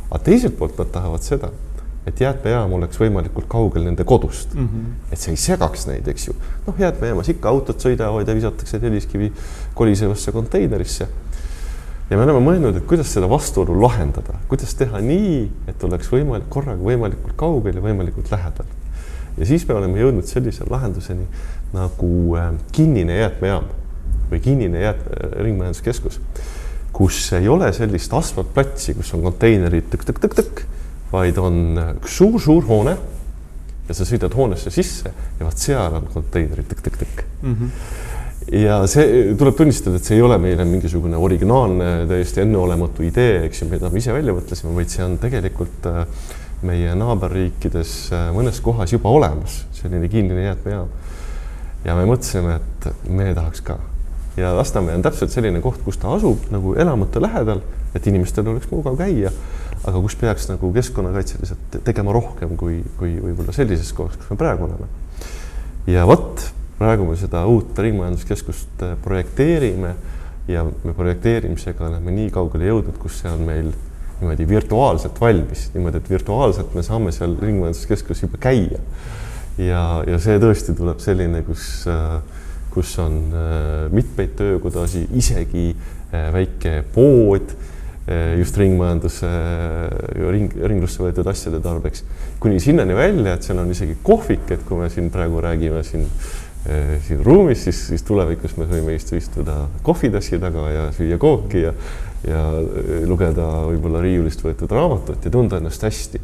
[0.10, 1.52] aga teiselt poolt nad tahavad seda
[2.08, 4.68] et jäätmejaam oleks võimalikult kaugel nende kodust mm.
[4.68, 5.14] -hmm.
[5.14, 6.36] et see ei segaks neid, eks ju.
[6.68, 9.32] noh, jäätmejaamas ikka autod sõidavad ja visatakse telliskivi
[9.78, 11.08] kolisevasse konteinerisse.
[12.12, 16.50] Ja me oleme mõelnud, et kuidas seda vastuolu lahendada, kuidas teha nii, et oleks võimalik
[16.52, 18.68] korraga võimalikult kaugel ja võimalikult lähedal.
[19.38, 21.26] ja siis me oleme jõudnud sellise lahenduseni
[21.74, 23.72] nagu äh, kinnine jäätmejaam
[24.32, 26.20] või kinnine jäätme, ringmajanduskeskus,
[26.92, 30.66] kus ei ole sellist asfaltplatsi, kus on konteinerid tõk-tõk-tõk-tõk
[31.12, 32.96] vaid on üks suur-suur hoone
[33.88, 37.56] ja sa sõidad hoonesse sisse ja vaat seal on konteinerid tõkk-tõkk-tõkk mm.
[37.56, 37.70] -hmm.
[38.52, 43.64] Ja see tuleb tunnistada, et see ei ole meile mingisugune originaalne, täiesti enneolematu idee, eks
[43.64, 46.02] ju, mida me ise välja mõtlesime, vaid see on tegelikult äh,
[46.66, 50.92] meie naaberriikides äh, mõnes kohas juba olemas, selline kinnine jäätmejaam.
[51.86, 53.80] ja me mõtlesime, et me tahaks ka
[54.38, 57.62] ja Lasnamäe on täpselt selline koht, kus ta asub nagu elamute lähedal,
[57.96, 59.34] et inimestel oleks mugav käia
[59.88, 64.68] aga kus peaks nagu keskkonnakaitseliselt tegema rohkem kui, kui võib-olla sellises kohas, kus me praegu
[64.68, 64.90] oleme.
[65.90, 66.44] ja vot,
[66.82, 69.94] praegu me seda uut ringmajanduskeskust äh, projekteerime
[70.50, 73.72] ja me projekteerimisega oleme nii kaugele jõudnud, kus see on meil
[74.22, 78.82] niimoodi virtuaalselt valmis, niimoodi, et virtuaalselt me saame seal ringmajanduskeskuses juba käia.
[79.62, 82.18] ja, ja see tõesti tuleb selline, kus, äh,
[82.74, 85.72] kus on äh, mitmeid töökodasid, isegi
[86.12, 87.54] väike pood
[88.38, 89.28] just ringmajandusse,
[90.34, 92.04] ring, ringlusse võetud asjade tarbeks.
[92.40, 96.02] kuni sinnani välja, et seal on isegi kohvik, et kui me siin praegu räägime siin,
[96.04, 96.41] eh,
[97.08, 101.72] siin ruumis, siis, siis tulevikus me võime istu, istuda kohvitassi taga ja süüa kooki ja,
[102.28, 102.42] ja
[103.10, 106.22] lugeda võib-olla riiulist võetud raamatut ja tunda ennast hästi.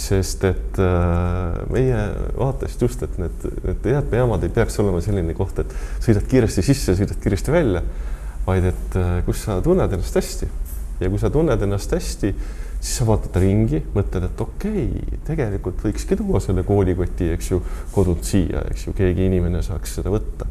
[0.00, 1.98] Sest et äh, meie
[2.38, 6.94] vaatest just, et need, need jäätmejaamad ei peaks olema selline koht, et sõidad kiiresti sisse,
[6.96, 7.82] sõidad kiiresti välja,
[8.46, 10.48] vaid et äh, kus sa tunned ennast hästi.
[11.00, 12.32] Ja kui sa tunned ennast hästi,
[12.80, 17.60] siis sa vaatad ringi, mõtled, et okei okay,, tegelikult võikski tuua selle koolikoti, eks ju,
[17.92, 20.48] kodunt siia, eks ju, keegi inimene saaks seda võtta.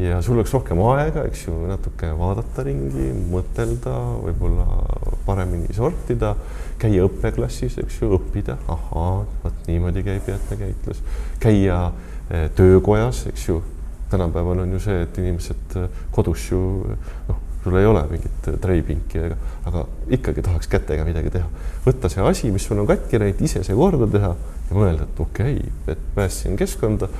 [0.00, 4.68] ja sul oleks rohkem aega, eks ju, natuke vaadata ringi, mõtelda, võib-olla
[5.26, 6.36] paremini sortida,
[6.80, 11.02] käia õppeklassis, eks ju, õppida, ahaa, vot niimoodi käib jäätmekäitlus,
[11.42, 11.82] käia
[12.30, 13.60] eh, töökojas, eks ju.
[14.10, 16.62] Tänapäeval on ju see, et inimesed eh, kodus ju
[17.28, 19.22] noh, sul ei ole mingit treipinki,
[19.68, 19.84] aga
[20.16, 21.48] ikkagi tahaks kätega midagi teha.
[21.84, 24.32] võtta see asi, mis sul on katki läinud, ise see korda teha
[24.70, 27.10] ja mõelda, et okei okay,, et päästsin keskkonda,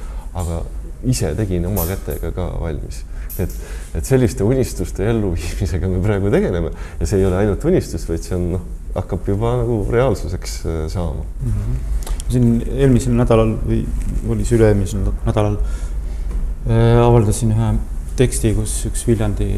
[0.40, 0.62] aga
[1.10, 3.04] ise tegin oma kätega ka valmis.
[3.40, 3.52] et,
[3.96, 8.36] et selliste unistuste elluviimisega me praegu tegeleme ja see ei ole ainult unistus, vaid see
[8.36, 11.52] on noh, hakkab juba nagu reaalsuseks äh, saama mm.
[11.52, 12.10] -hmm.
[12.32, 13.84] siin eelmisel nädalal või
[14.28, 17.72] oli see üle-eelmisel nädalal äh, avaldasin ühe
[18.20, 19.48] teksti, kus üks Viljandi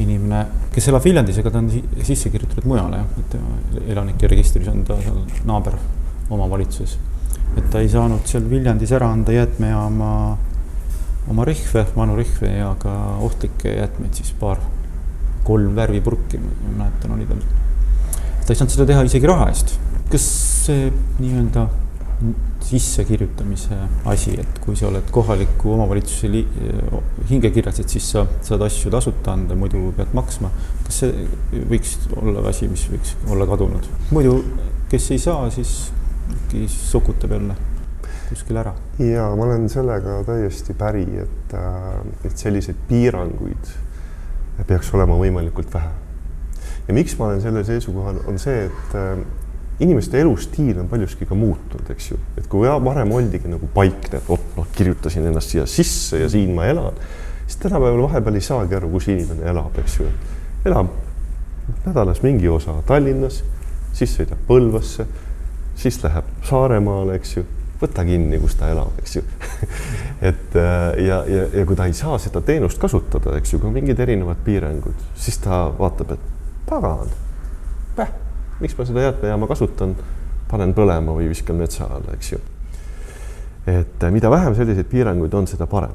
[0.00, 3.34] inimene, kes elab Viljandis, ega ta on sisse kirjutatud mujale, et
[3.92, 5.76] elanike registris on ta seal naaber
[6.32, 6.98] omavalitsuses.
[7.56, 10.12] et ta ei saanud seal Viljandis ära anda jäätmejaama
[11.30, 12.92] oma rihve, vanu rihve ja ka
[13.26, 14.62] ohtlikke jäätmeid, siis paar,
[15.44, 17.42] kolm värvipurki, ma mäletan, oli tal.
[18.46, 19.76] ta ei saanud seda teha isegi raha eest.
[20.12, 20.24] kas
[20.66, 20.88] see
[21.20, 21.66] nii-öelda
[22.66, 23.78] sissekirjutamise
[24.10, 26.30] asi, et kui sa oled kohaliku omavalitsuse
[27.30, 30.50] hingekirjas, et siis sa saad asju tasuta anda, muidu pead maksma.
[30.86, 31.26] kas see
[31.70, 33.88] võiks olla asi, mis võiks olla kadunud?
[34.10, 34.38] muidu,
[34.92, 35.92] kes ei saa, siis
[36.52, 37.54] äkki sokutab jälle
[38.28, 38.74] kuskil ära.
[38.98, 41.54] ja ma olen sellega täiesti päri, et,
[42.24, 43.72] et selliseid piiranguid
[44.66, 45.90] peaks olema võimalikult vähe.
[46.88, 48.96] ja miks ma olen sellel seisukohal, on see, et
[49.82, 54.28] inimeste elustiil on paljuski ka muutunud, eks ju, et kui varem oldigi nagu paikne, et
[54.28, 57.00] vot noh, kirjutasin ennast siia sisse ja siin ma elan,
[57.46, 60.06] siis tänapäeval vahepeal ei saagi aru, kus inimene elab, eks ju.
[60.70, 60.92] elab
[61.86, 63.42] nädalas mingi osa Tallinnas,
[63.96, 65.06] siis sõidab Põlvasse,
[65.78, 67.44] siis läheb Saaremaale, eks ju,
[67.82, 69.24] võta kinni, kus ta elab, eks ju.
[70.30, 73.72] Et äh, ja, ja, ja kui ta ei saa seda teenust kasutada, eks ju, kui
[73.72, 76.28] on mingid erinevad piirangud, siis ta vaatab, et
[76.68, 77.10] pagan,
[77.98, 78.12] päh
[78.62, 79.94] miks ma seda jäätmejaama kasutan,
[80.50, 82.40] panen põlema või viskan metsa alla, eks ju.
[83.70, 85.92] et mida vähem selliseid piiranguid on, seda parem.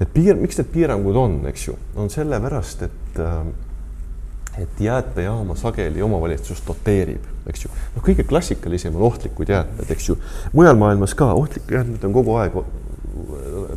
[0.00, 3.42] Need piir, miks need piirangud on, eks ju, on sellepärast, et äh,
[4.58, 7.70] et jäätmejaama sageli omavalitsus doteerib, eks ju.
[7.94, 10.16] noh, kõige klassikalisem on ohtlikud jäätmed, eks ju.
[10.52, 12.58] mujal maailmas ka ohtlikud jäätmed on kogu aeg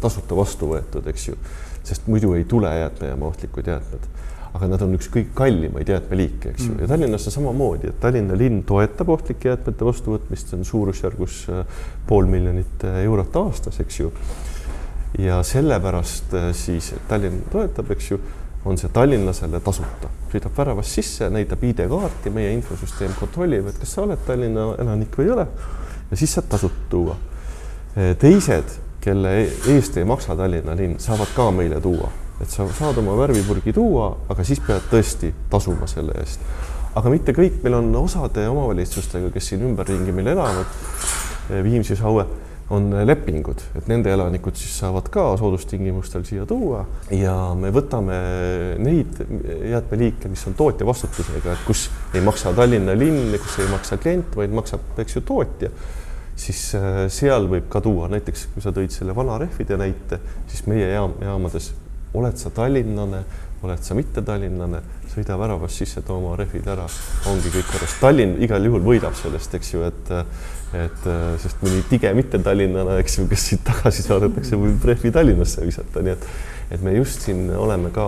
[0.01, 1.37] tasuta vastu võetud, eks ju,
[1.85, 4.09] sest muidu ei tule jäätmejaama ohtlikud jäätmed
[4.53, 7.99] aga nad on üks kõige kallimaid jäätmeliike, eks ju mm., ja Tallinnas on samamoodi, et
[8.01, 13.81] Tallinna linn toetab ohtlike jäätmete vastuvõtmist, see on suurusjärgus äh, pool miljonit äh, eurot aastas,
[13.81, 14.11] eks ju.
[15.17, 18.21] ja sellepärast äh, siis, Tallinn toetab, eks ju,
[18.69, 24.05] on see tallinlasele tasuta, sõidab väravast sisse, näitab ID-kaarti, meie infosüsteem kontrollib, et kas sa
[24.05, 25.49] oled Tallinna elanik või ei ole
[26.11, 27.17] ja siis saad tasuta tuua.
[28.21, 32.97] teised, kelle e-, eest ei maksa Tallinna linn, saavad ka meile tuua et sa saad
[33.01, 36.41] oma värvipurgi tuua, aga siis pead tõesti tasuma selle eest.
[36.93, 40.67] aga mitte kõik, meil on osade omavalitsustega, kes siin ümberringi meil elavad,
[41.49, 42.25] eh, Viimsis, Aue,
[42.73, 46.83] on lepingud, et nende elanikud siis saavad ka soodustingimustel siia tuua.
[47.13, 48.15] Ja me võtame
[48.81, 49.19] neid
[49.73, 54.33] jäätmeliike, mis on tootja vastutusega, et kus ei maksa Tallinna linn, kus ei maksa klient,
[54.39, 55.69] vaid maksab, eks ju, tootja.
[56.39, 60.65] Siis eh, seal võib ka tuua, näiteks kui sa tõid selle vana rehvide näite, siis
[60.69, 61.73] meie jaam, jaamades
[62.13, 63.23] oled sa tallinlane,
[63.63, 64.81] oled sa mittetallinlane,
[65.13, 66.87] sõida väravast sisse, too oma rehvid ära,
[67.31, 67.95] ongi kõik korras.
[68.01, 70.13] Tallinn igal juhul võidab sellest, eks ju, et
[70.73, 71.03] et
[71.37, 76.15] sest mõni tige mittetallinlane, eks ju, kes siit tagasi saadetakse, võib rehvi Tallinnasse visata, nii
[76.15, 76.27] et
[76.73, 78.07] et me just siin oleme ka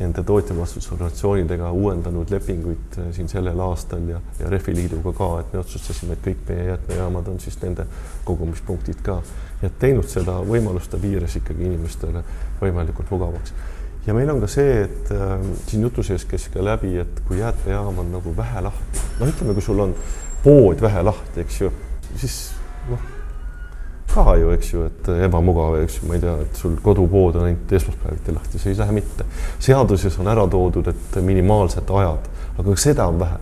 [0.00, 6.24] nende tootjavastutusorganisatsioonidega uuendanud lepinguid siin sellel aastal ja, ja Rehviliiduga ka, et me otsustasime, et
[6.24, 7.84] kõik meie jäätmejaamad on siis nende
[8.24, 9.18] kogumispunktid ka
[9.62, 12.24] ja teinud seda võimaluste piires ikkagi inimestele
[12.62, 13.52] võimalikult mugavaks.
[14.06, 15.36] ja meil on ka see, et äh,
[15.66, 19.54] siin jutu sees käis ka läbi, et kui jäätmejaam on nagu vähe lahti, no ütleme,
[19.54, 19.94] kui sul on
[20.42, 21.72] pood vähe lahti, eks ju,
[22.16, 22.42] siis
[22.88, 23.19] noh,
[24.14, 27.48] ka ju, eks ju, et ebamugav, eks ju, ma ei tea, et sul kodupood on
[27.48, 29.26] ainult esmaspäeviti lahti, see ei lähe mitte.
[29.62, 33.38] seaduses on ära toodud, et minimaalsed ajad, aga seda on vähe.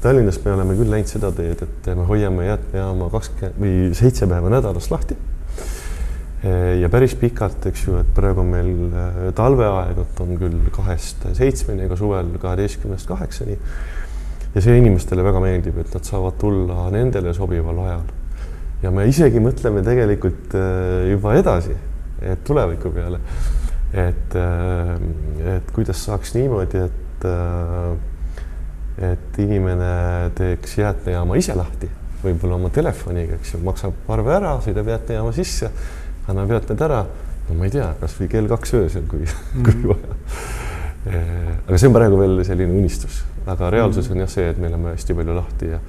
[0.00, 4.52] Tallinnas me oleme küll läinud seda teed, et me hoiame jäätmejaama kakskümmend või seitse päeva
[4.52, 5.16] nädalas lahti
[6.80, 11.26] ja päris pikalt, eks ju, et praegu on meil äh, talveaeg, et on küll kahest
[11.36, 13.58] seitsmeni, aga suvel kaheteistkümnest kaheksani.
[14.54, 18.08] ja see inimestele väga meeldib, et nad saavad tulla nendele sobival ajal.
[18.82, 21.76] Ja me isegi mõtleme tegelikult äh, juba edasi,
[22.20, 23.20] et tuleviku peale,
[23.92, 24.94] et, äh,
[25.56, 26.98] et kuidas saaks niimoodi, et
[29.00, 31.88] et inimene teeks jäätmejaama ise lahti,
[32.22, 35.68] võib-olla oma telefoniga, eks ju, maksab arve ära, sõidab jäätmejaama sisse
[36.28, 37.00] annab jäätmed ära,
[37.48, 39.64] no ma ei tea, kasvõi kell kaks öösel, kui mm, -hmm.
[39.64, 40.16] kui vaja.
[41.66, 44.94] aga see on praegu veel selline unistus, aga reaalsus on jah see, et me oleme
[44.94, 45.80] hästi palju lahti ja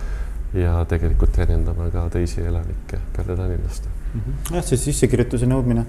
[0.54, 4.22] ja tegelikult teenindame ka teisi elanikke peale tallinlaste mm.
[4.22, 4.56] -hmm.
[4.56, 5.86] jah, see sissekirjutuse nõudmine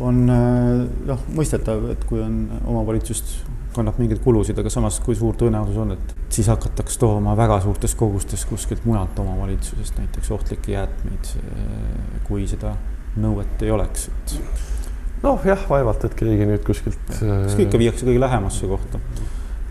[0.00, 3.34] on noh, mõistetav, et kui on omavalitsust
[3.74, 7.94] kannab mingeid kulusid, aga samas, kui suur tõenäosus on, et siis hakatakse tooma väga suurtes
[7.98, 11.30] kogustes kuskilt mujalt omavalitsusest näiteks ohtlikke jäätmeid,
[12.26, 12.74] kui seda
[13.20, 14.34] nõuet ei oleks, et.
[15.22, 16.98] noh, jah, vaevalt, et keegi nüüd kuskilt.
[17.12, 19.02] kas ikka äh, viiakse kõige lähemasse kohta.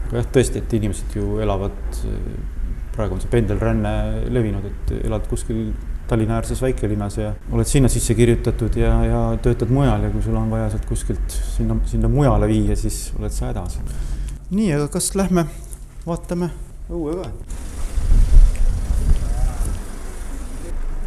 [0.08, 2.00] aga jah, tõesti, et inimesed ju elavad,
[3.00, 3.94] praegu on see pendelränne
[4.34, 5.72] levinud, et elad kuskil
[6.10, 10.36] Tallinna äärses väikelinnas ja oled sinna sisse kirjutatud ja, ja töötad mujal ja kui sul
[10.40, 13.78] on vaja sealt kuskilt sinna, sinna mujale viia, siis oled sa hädas.
[14.50, 15.46] nii, aga kas lähme
[16.08, 16.50] vaatame
[16.90, 17.30] õue ka?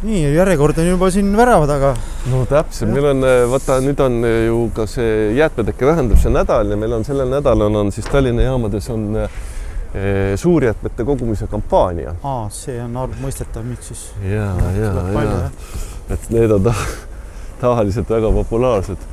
[0.07, 1.93] nii, järjekord on juba siin värava taga.
[2.31, 6.73] no täpselt, meil on, äh, vaata nüüd on äh, ju ka see jäätmeteke vähendamise nädal
[6.73, 9.41] ja meil on sellel nädalal on siis Tallinna jaamades on äh,
[10.35, 12.15] suurjäätmete kogumise kampaania.
[12.23, 14.05] aa, see on mõistetav, miks siis.
[14.25, 15.49] ja, ja, ja,
[16.15, 16.73] et need on ta,
[17.61, 19.07] tavaliselt väga populaarsed.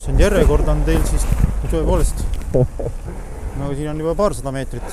[0.00, 1.28] see on järjekord on teil siis
[1.68, 2.24] tõepoolest
[2.56, 4.84] nagu siin on juba paarsada meetrit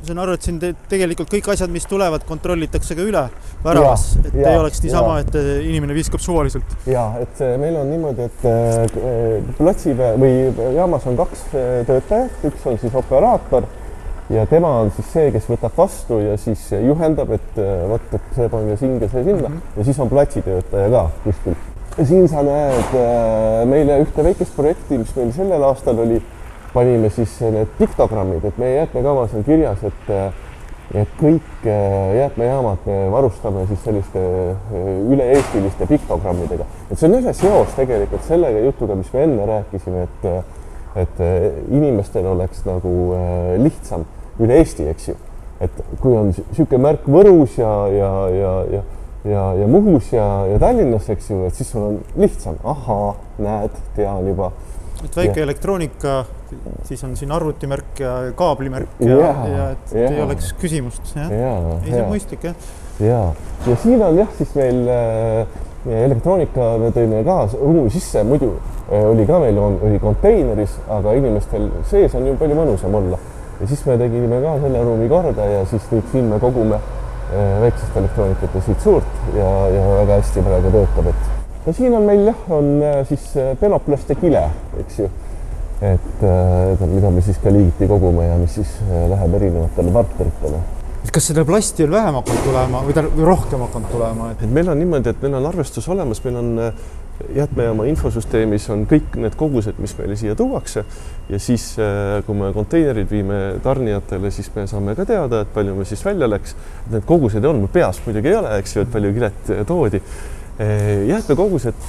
[0.00, 3.24] ma saan aru, et siin te tegelikult kõik asjad, mis tulevad, kontrollitakse ka üle
[3.64, 6.72] väravas, et ja, ei oleks niisama, et inimene viskab suvaliselt.
[6.88, 10.32] ja et meil on niimoodi, et äh, platsi või
[10.78, 13.68] jaamas on kaks äh, töötajat, üks on siis operaator
[14.30, 18.34] ja tema on siis see, kes võtab vastu ja siis juhendab, et äh, vot, et
[18.36, 19.78] see pange singe, see sinna mm -hmm.
[19.78, 21.54] ja siis on platsitöötaja ka kuskil.
[22.04, 22.94] siin sa näed
[23.66, 26.22] meile ühte väikest projekti, mis meil sellel aastal oli
[26.72, 30.32] panime siis need piktogrammid, et meie jäätmekavas on kirjas, et
[30.94, 36.66] et kõik äh, jäätmejaamad me varustame siis selliste äh, üle-eestiliste piktogrammidega.
[36.90, 40.26] et see on ühe seos tegelikult sellega jutuga, mis me enne rääkisime, et
[40.98, 42.94] et äh, inimestel oleks nagu
[43.62, 44.02] lihtsam
[44.40, 45.18] üle Eesti, eks ju.
[45.60, 48.86] et kui on niisugune märk Võrus ja, ja, ja, ja
[49.24, 53.10] ja, ja Muhus ja, ja Tallinnas, eks ju, et siis sul on lihtsam, ahaa,
[53.44, 54.48] näed, tean juba
[55.04, 55.46] et väike ja.
[55.46, 56.14] elektroonika,
[56.88, 60.10] siis on siin arvutimärk ja kaablimärk ja, ja, ja et ja.
[60.10, 61.54] ei oleks küsimust, jah ja,.
[61.80, 62.70] ei, see on mõistlik, jah.
[63.04, 63.20] ja,
[63.68, 65.58] ja siin on jah, siis meil äh,
[66.04, 68.52] elektroonika me tõime ka ruumi sisse, muidu
[68.90, 73.20] äh, oli ka meil on, oli konteineris, aga inimestel sees on ju palju mõnusam olla.
[73.60, 77.60] Ja siis me tegime ka selle ruumi korda ja siis nüüd siin me kogume äh,
[77.66, 82.06] väiksest elektroonikat ja siit suurt ja, ja väga hästi praegu töötab, et no siin on
[82.08, 84.46] meil jah, on äh, siis äh, penoplaste kile,
[84.80, 85.08] eks ju.
[85.80, 90.60] et äh, mida me siis ka liigiti kogume ja mis siis läheb erinevatele partneritele
[91.10, 94.42] kas seda plasti on vähem hakanud tulema või ta rohkem hakanud tulema et...?
[94.44, 96.50] et meil on niimoodi, et meil on arvestus olemas, meil on
[97.34, 100.84] jäätmejaama infosüsteemis on kõik need kogused, mis meile siia tuuakse.
[101.30, 101.64] Ja siis,
[102.26, 106.28] kui me konteinerid viime tarnijatele, siis me saame ka teada, et palju me siis välja
[106.30, 106.56] läks.
[106.90, 110.00] Need kogused on, mul peas muidugi ei ole, eks ju, et palju kilet toodi.
[110.60, 111.82] Eh, jäätmekogused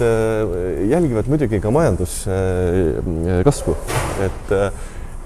[0.90, 3.74] jälgivad muidugi ka majanduskasvu,
[4.28, 4.54] et,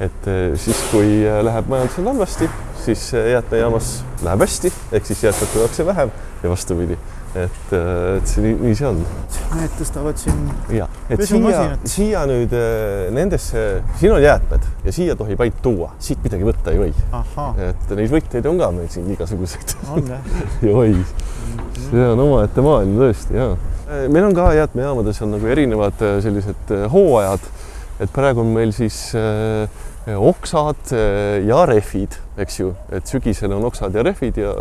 [0.07, 1.09] et siis, kui
[1.49, 2.49] läheb majandusel halvasti,
[2.87, 6.09] siis jäätmejaamas läheb hästi, ehk siis jäätmeid tuuakse vähem
[6.43, 6.97] ja vastupidi
[7.35, 9.01] et, et see nii, nii see on.
[9.55, 10.41] Need tõstavad siin.
[10.73, 12.55] ja, et siia, siia nüüd
[13.15, 13.65] nendesse,
[13.99, 16.93] siin on jäätmed ja siia tohib ainult tuua, siit midagi võtta ei või.
[17.69, 19.77] et neid võtteid on ka meil siin igasuguseid.
[19.95, 20.95] on jah ja oi
[21.89, 23.49] see on omaette maailm tõesti ja.
[24.11, 27.43] meil on ka jäätmejaamades on nagu erinevad äh, sellised äh, hooajad,
[28.03, 33.65] et praegu on meil siis äh, oksad äh, ja rehvid, eks ju, et sügisel on
[33.65, 34.53] oksad ja rehvid ja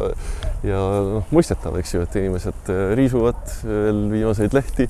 [0.64, 4.88] ja noh, mõistetav, eks ju, et inimesed riisuvad veel viimaseid lehti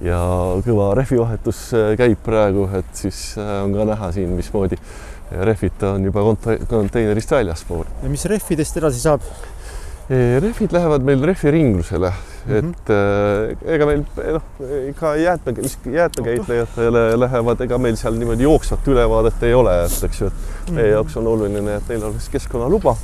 [0.00, 0.20] ja
[0.64, 1.66] kõva rehvivahetus
[2.00, 4.80] käib praegu, et siis on ka näha siin, mismoodi
[5.30, 6.24] rehvid on juba
[6.68, 7.84] konteinerist väljaspool.
[8.02, 9.26] ja mis rehvidest edasi saab?
[10.10, 12.68] Rehvid lähevad meil rehviringlusele mm, -hmm.
[12.72, 14.42] et äh, ega meil noh,
[14.88, 20.20] ikka jäätme, mis jäätmekäitlejatele lähevad, ega meil seal niimoodi jooksvat ülevaadet ei ole, et eks
[20.20, 20.74] ju, et mm -hmm.
[20.74, 22.96] meie jaoks on oluline, et neil oleks keskkonnaluba.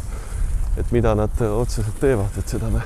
[0.77, 2.83] et mida nad otseselt teevad, et seda me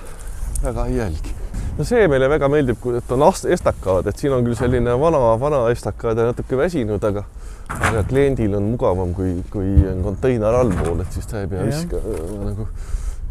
[0.63, 1.35] väga ei jälgi.
[1.79, 5.71] no see meile väga meeldib, et on estakaad, et siin on küll selline vana, vana
[5.71, 7.25] estakaad ja natuke väsinud, aga
[7.69, 12.45] aga kliendil on mugavam, kui, kui on konteiner allpool, et siis ta ei pea viskama
[12.45, 12.69] nagu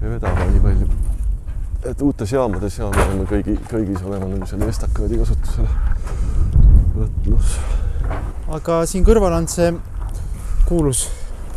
[0.02, 0.90] ei vedama nii palju.
[1.92, 5.70] et uutes jaamades ja me oleme kõigi, kõigis olema nagu selle estakaadi kasutusele
[6.96, 7.56] võtnud.
[8.60, 9.74] aga siin kõrval on see
[10.68, 11.08] kuulus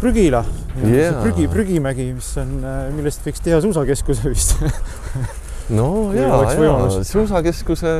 [0.00, 0.42] prügila
[0.82, 2.58] yeah., prügi, prügimägi, mis on,
[2.96, 4.58] millest võiks teha suusakeskuse vist
[5.76, 7.92] no ja, ja suusakeskuse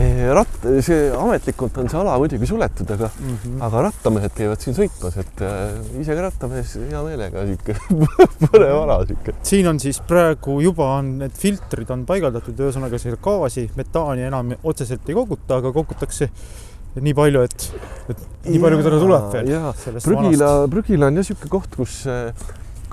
[0.00, 3.62] eh, ratt, see ametlikult on see ala muidugi suletud, aga mm, -hmm.
[3.68, 7.76] aga rattamehed käivad siin sõitmas, et äh, ise ka rattamees hea meelega sihuke
[8.44, 9.36] põnev ala sihuke.
[9.42, 14.54] siin on siis praegu juba on need filtrid on paigaldatud, ühesõnaga seda gaasi, metaani enam
[14.62, 16.30] otseselt ei koguta, aga kogutakse
[16.94, 17.70] nii palju, et,
[18.12, 18.20] et
[18.52, 20.02] nii palju, kui teda tuleb veel.
[20.04, 22.30] prügila, prügila on jah niisugune koht, kus äh,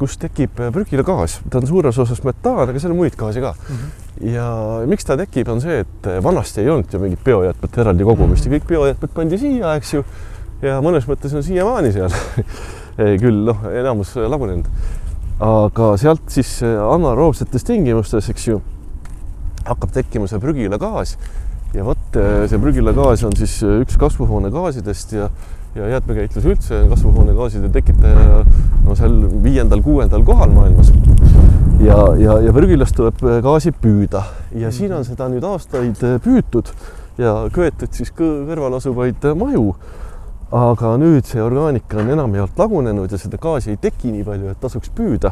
[0.01, 3.75] kus tekib prügilagaas, ta on suures osas metaan, aga seal on muid gaase ka mm.
[3.75, 4.31] -hmm.
[4.33, 4.45] ja
[4.89, 8.53] miks ta tekib, on see, et vanasti ei olnud ju mingit biojäätmete eraldi kogumist ja
[8.55, 10.03] kõik biojäätmed pandi siia, eks ju.
[10.61, 12.09] ja mõnes mõttes on siiamaani seal
[13.23, 14.67] küll noh, enamus lagunenud.
[15.39, 18.61] aga sealt siis anaeroobsetes tingimustes, eks ju,
[19.65, 21.17] hakkab tekkima see prügilagaas
[21.73, 25.29] ja vot see prügilagaas on siis üks kasvuhoonegaasidest ja
[25.75, 28.41] ja jäätmekäitlus üldse kasvuhoonegaaside tekitaja
[28.83, 30.91] no seal viiendal-kuuendal kohal maailmas.
[31.79, 34.75] ja, ja, ja prügilast tuleb gaasi püüda ja mm.
[34.75, 36.73] siin on seda nüüd aastaid püütud
[37.21, 39.75] ja köetud siis kõrval asuvaid maju.
[40.51, 44.59] aga nüüd see orgaanika on enamjaolt lagunenud ja seda gaasi ei teki nii palju, et
[44.59, 45.31] tasuks püüda.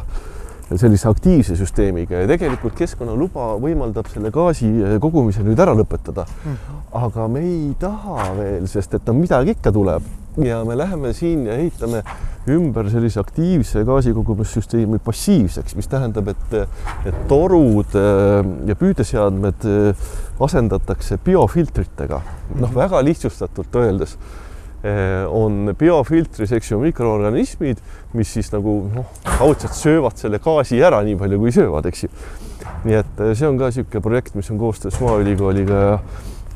[0.70, 4.70] sellise aktiivse süsteemiga ja tegelikult keskkonnaluba võimaldab selle gaasi
[5.00, 6.24] kogumise nüüd ära lõpetada.
[6.92, 10.02] aga me ei taha veel, sest et no midagi ikka tuleb
[10.38, 12.02] ja me läheme siin ja ehitame
[12.48, 16.54] ümber sellise aktiivse gaasikogumissüsteemi passiivseks, mis tähendab, et,
[17.08, 20.06] et torud äh, ja püüdeseadmed äh,
[20.40, 22.22] asendatakse biofiltritega.
[22.60, 27.82] noh, väga lihtsustatult öeldes äh, on biofiltris, eks ju, mikroorganismid,
[28.16, 32.12] mis siis nagu noh, kaudselt söövad selle gaasi ära nii palju, kui söövad, eks ju.
[32.88, 35.94] nii et see on ka niisugune projekt, mis on koostöös Maaülikooliga ja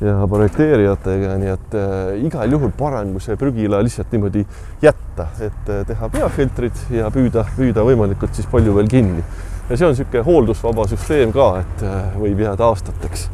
[0.01, 4.43] ja projekteerijatega, nii et äh, igal juhul parem, kui see prügila lihtsalt niimoodi
[4.83, 9.23] jätta, et äh, teha peafiltrid ja püüda, püüda võimalikult siis palju veel kinni.
[9.69, 13.29] ja see on niisugune hooldusvaba süsteem ka, et äh, võib jääda aastateks.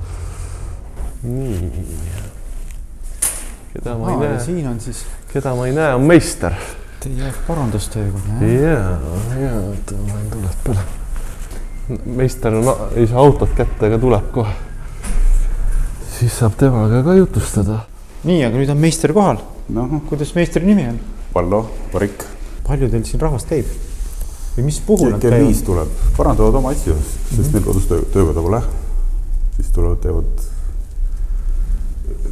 [1.23, 1.89] nii.
[3.73, 4.39] keda ma ei näe.
[4.45, 5.03] siin on siis.
[5.33, 6.57] keda ma ei näe, on meister.
[7.01, 8.41] Teie parandustööga.
[8.45, 8.81] ja,
[9.41, 10.89] ja oota, ma olen tuleb peale.
[12.05, 14.59] meister on, ei saa autot kätte, aga tuleb kohe
[16.21, 17.79] siis saab temaga ka jutustada.
[18.23, 19.39] nii, aga nüüd on meister kohal
[19.73, 19.87] no..
[20.09, 20.99] kuidas meistri nimi on?
[21.33, 21.63] Vallo
[21.93, 22.25] Varik.
[22.67, 23.71] palju teil siin rahvast käib?
[24.55, 25.39] või mis puhul nad käivad?
[25.39, 27.53] kell viis tuleb, parandavad oma asju, sest mm -hmm.
[27.55, 28.61] neil kodus töö, töökoda pole.
[29.55, 30.45] siis tulevad, teevad,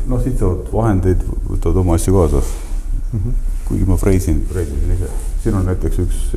[0.08, 3.20] noh, sitavad vahendeid, võtavad oma asju kaasa mm.
[3.20, 3.34] -hmm.
[3.72, 5.10] kuigi ma freisin, freisisin ise.
[5.44, 6.36] siin on näiteks üks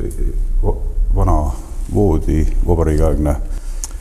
[1.15, 1.37] vana
[1.93, 3.35] voodi, vabariigiaegne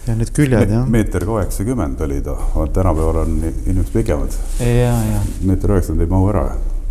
[0.07, 0.89] ja need küljed Me, jah?
[0.91, 2.37] meeter kaheksakümmend oli ta,
[2.75, 4.35] tänapäeval on inimesed pikemad.
[4.59, 5.21] ja, ja.
[5.43, 6.47] meeter üheksakümmend ei mahu ära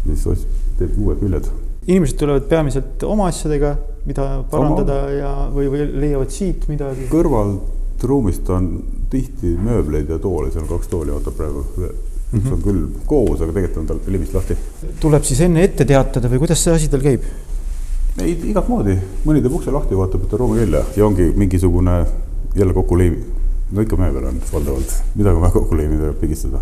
[0.05, 0.45] siis
[0.80, 1.49] teeb uued küljed.
[1.88, 5.18] inimesed tulevad peamiselt oma asjadega, mida parandada oma...
[5.18, 7.09] ja, või, või leiavad siit midagi?
[7.12, 8.72] kõrvalt ruumist on
[9.12, 11.66] tihti mööbleid ja toole, seal kaks tooli ootab praegu.
[11.78, 12.53] mm -hmm.
[12.53, 14.57] on küll koos, aga tegelikult on tal limist lahti.
[14.99, 17.28] tuleb siis enne ette teatada või kuidas see asi tal käib?
[18.22, 22.05] ei, igat moodi, mõni teeb ukse lahti, vaatab, et on ruumi välja ja ongi mingisugune
[22.55, 23.23] jälle kokku lõimi,
[23.71, 26.59] no ikka mäe peal on valdavalt, midagi on vaja kokku lõimida ja pigistada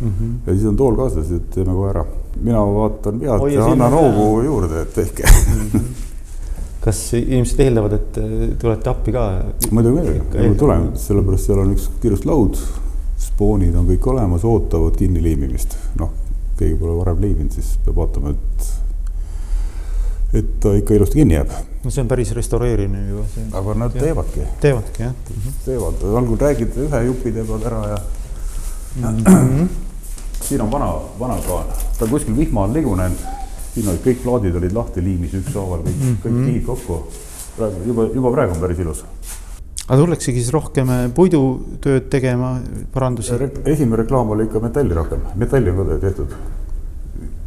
[0.00, 0.08] mm.
[0.10, 0.34] -hmm.
[0.46, 2.04] ja siis on tool kaasas, et teeme kohe ära.
[2.42, 5.70] mina vaatan pealt Oia, ja annan hoogu juurde, et tehke mm.
[5.72, 5.80] -hmm.
[6.84, 8.20] kas inimesed eeldavad, et
[8.58, 9.26] tulete appi ka?
[9.70, 12.60] muidugi, muidugi, tulen, sellepärast seal on üks kiiruslaud,
[13.18, 15.76] spoonid on kõik olemas, ootavad kinni liimimist.
[16.00, 16.12] noh,
[16.56, 18.70] keegi pole varem liiminud, siis peab vaatama, et
[20.34, 21.50] et ta ikka ilusti kinni jääb.
[21.84, 23.24] no see on päris restaureerimine juba.
[23.58, 24.02] aga nad ja.
[24.02, 24.46] teevadki.
[24.60, 25.36] teevadki jah mm.
[25.36, 25.56] -hmm.
[25.64, 27.98] teevad, algul räägid ühe jupi teevad ära ja
[28.96, 29.24] mm.
[29.24, 29.68] -hmm.
[30.48, 31.66] siin on vana, vana kaan,
[31.98, 33.18] ta on kuskil vihma all ligunenud.
[33.74, 36.22] siin olid kõik plaadid olid lahti liimis ükshaaval, kõik mm, -hmm.
[36.22, 37.02] kõik kihid kokku.
[37.56, 39.04] praegu juba, juba praegu on päris ilus.
[39.88, 42.60] aga tullaksegi siis rohkem puidutööd tegema,
[42.92, 43.34] parandusi?
[43.64, 46.34] esimene reklaam oli ikka metalli rohkem, metalli on ka tehtud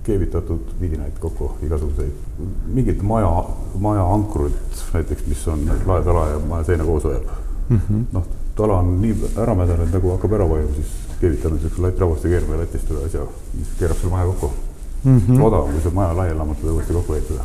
[0.03, 2.11] keevitatud vidinaid kokku, igasuguseid,
[2.75, 3.31] mingit maja,
[3.79, 7.23] maja ankruid näiteks, mis on laetala ja maja seina koos hoiab
[7.69, 8.03] mm -hmm..
[8.11, 12.59] noh, tala on nii ära mädanenud, nagu hakkab ära vajuma, siis keevitame siukse latrauaste keerme
[12.59, 13.25] latist üle asja,
[13.57, 14.51] mis keerab selle maja kokku
[15.03, 15.19] mm.
[15.19, 15.41] -hmm.
[15.41, 17.43] odavam, kui see maja laiali lammutada, uuesti kokku ehitada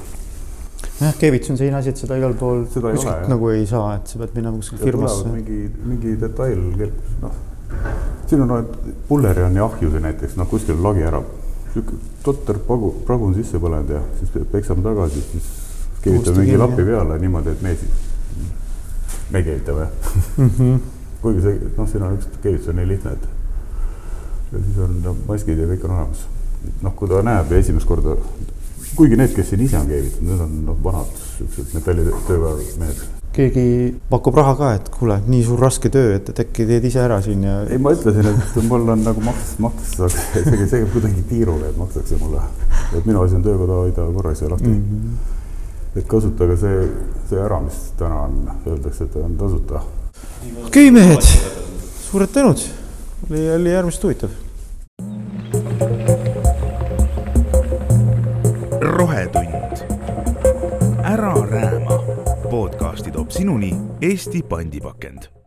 [1.01, 3.95] jah, keevitus on selline asi, et seda igal pool seda kuskilt ole, nagu ei saa,
[3.97, 5.29] et sa pead minema kuskile firmasse.
[5.29, 6.63] mingi, mingi detail,
[7.23, 7.43] noh,
[8.27, 8.67] siin on,
[9.09, 11.23] pulleri on ja ahjusi näiteks, noh, kuskil lagi ära
[11.79, 15.49] niisugune totter pagu, pragu on sisse põlenud ja siis peksame tagasi, siis
[16.03, 17.91] keevitame mingi lapi peale niimoodi, et me siis,
[19.31, 19.87] me keevitame
[20.37, 20.51] mm.
[20.59, 20.81] -hmm.
[21.22, 23.29] kuigi see, noh, siin on üks keevitus on nii lihtne, et
[24.53, 26.26] ja siis on no, maskid ja kõik on olemas.
[26.83, 28.16] noh, kui ta näeb ja esimest korda,
[28.97, 33.95] kuigi need, kes siin ise on keevitanud, need on noh, vanad siuksed metallitööga mehed keegi
[34.11, 37.20] pakub raha ka, et kuule, nii suur raske töö, et, et äkki teed ise ära
[37.22, 37.61] siin ja.
[37.70, 39.93] ei, ma ütlesin, et mul on nagu maks, maks,
[40.41, 42.43] isegi see kuidagi tiiruga, et makstakse mulle.
[42.97, 44.82] et minu asi on töökoda hoida korras ja lahti mm.
[44.82, 46.01] -hmm.
[46.01, 46.82] et kasutage see,
[47.30, 49.84] see ära, mis täna on, öeldakse, et on tasuta.
[50.66, 51.30] okei okay,, mehed,
[52.11, 52.66] suured tänud,
[53.30, 54.34] oli, oli äärmiselt huvitav.
[63.39, 63.70] Sinuni
[64.01, 65.38] Eesti pandipakend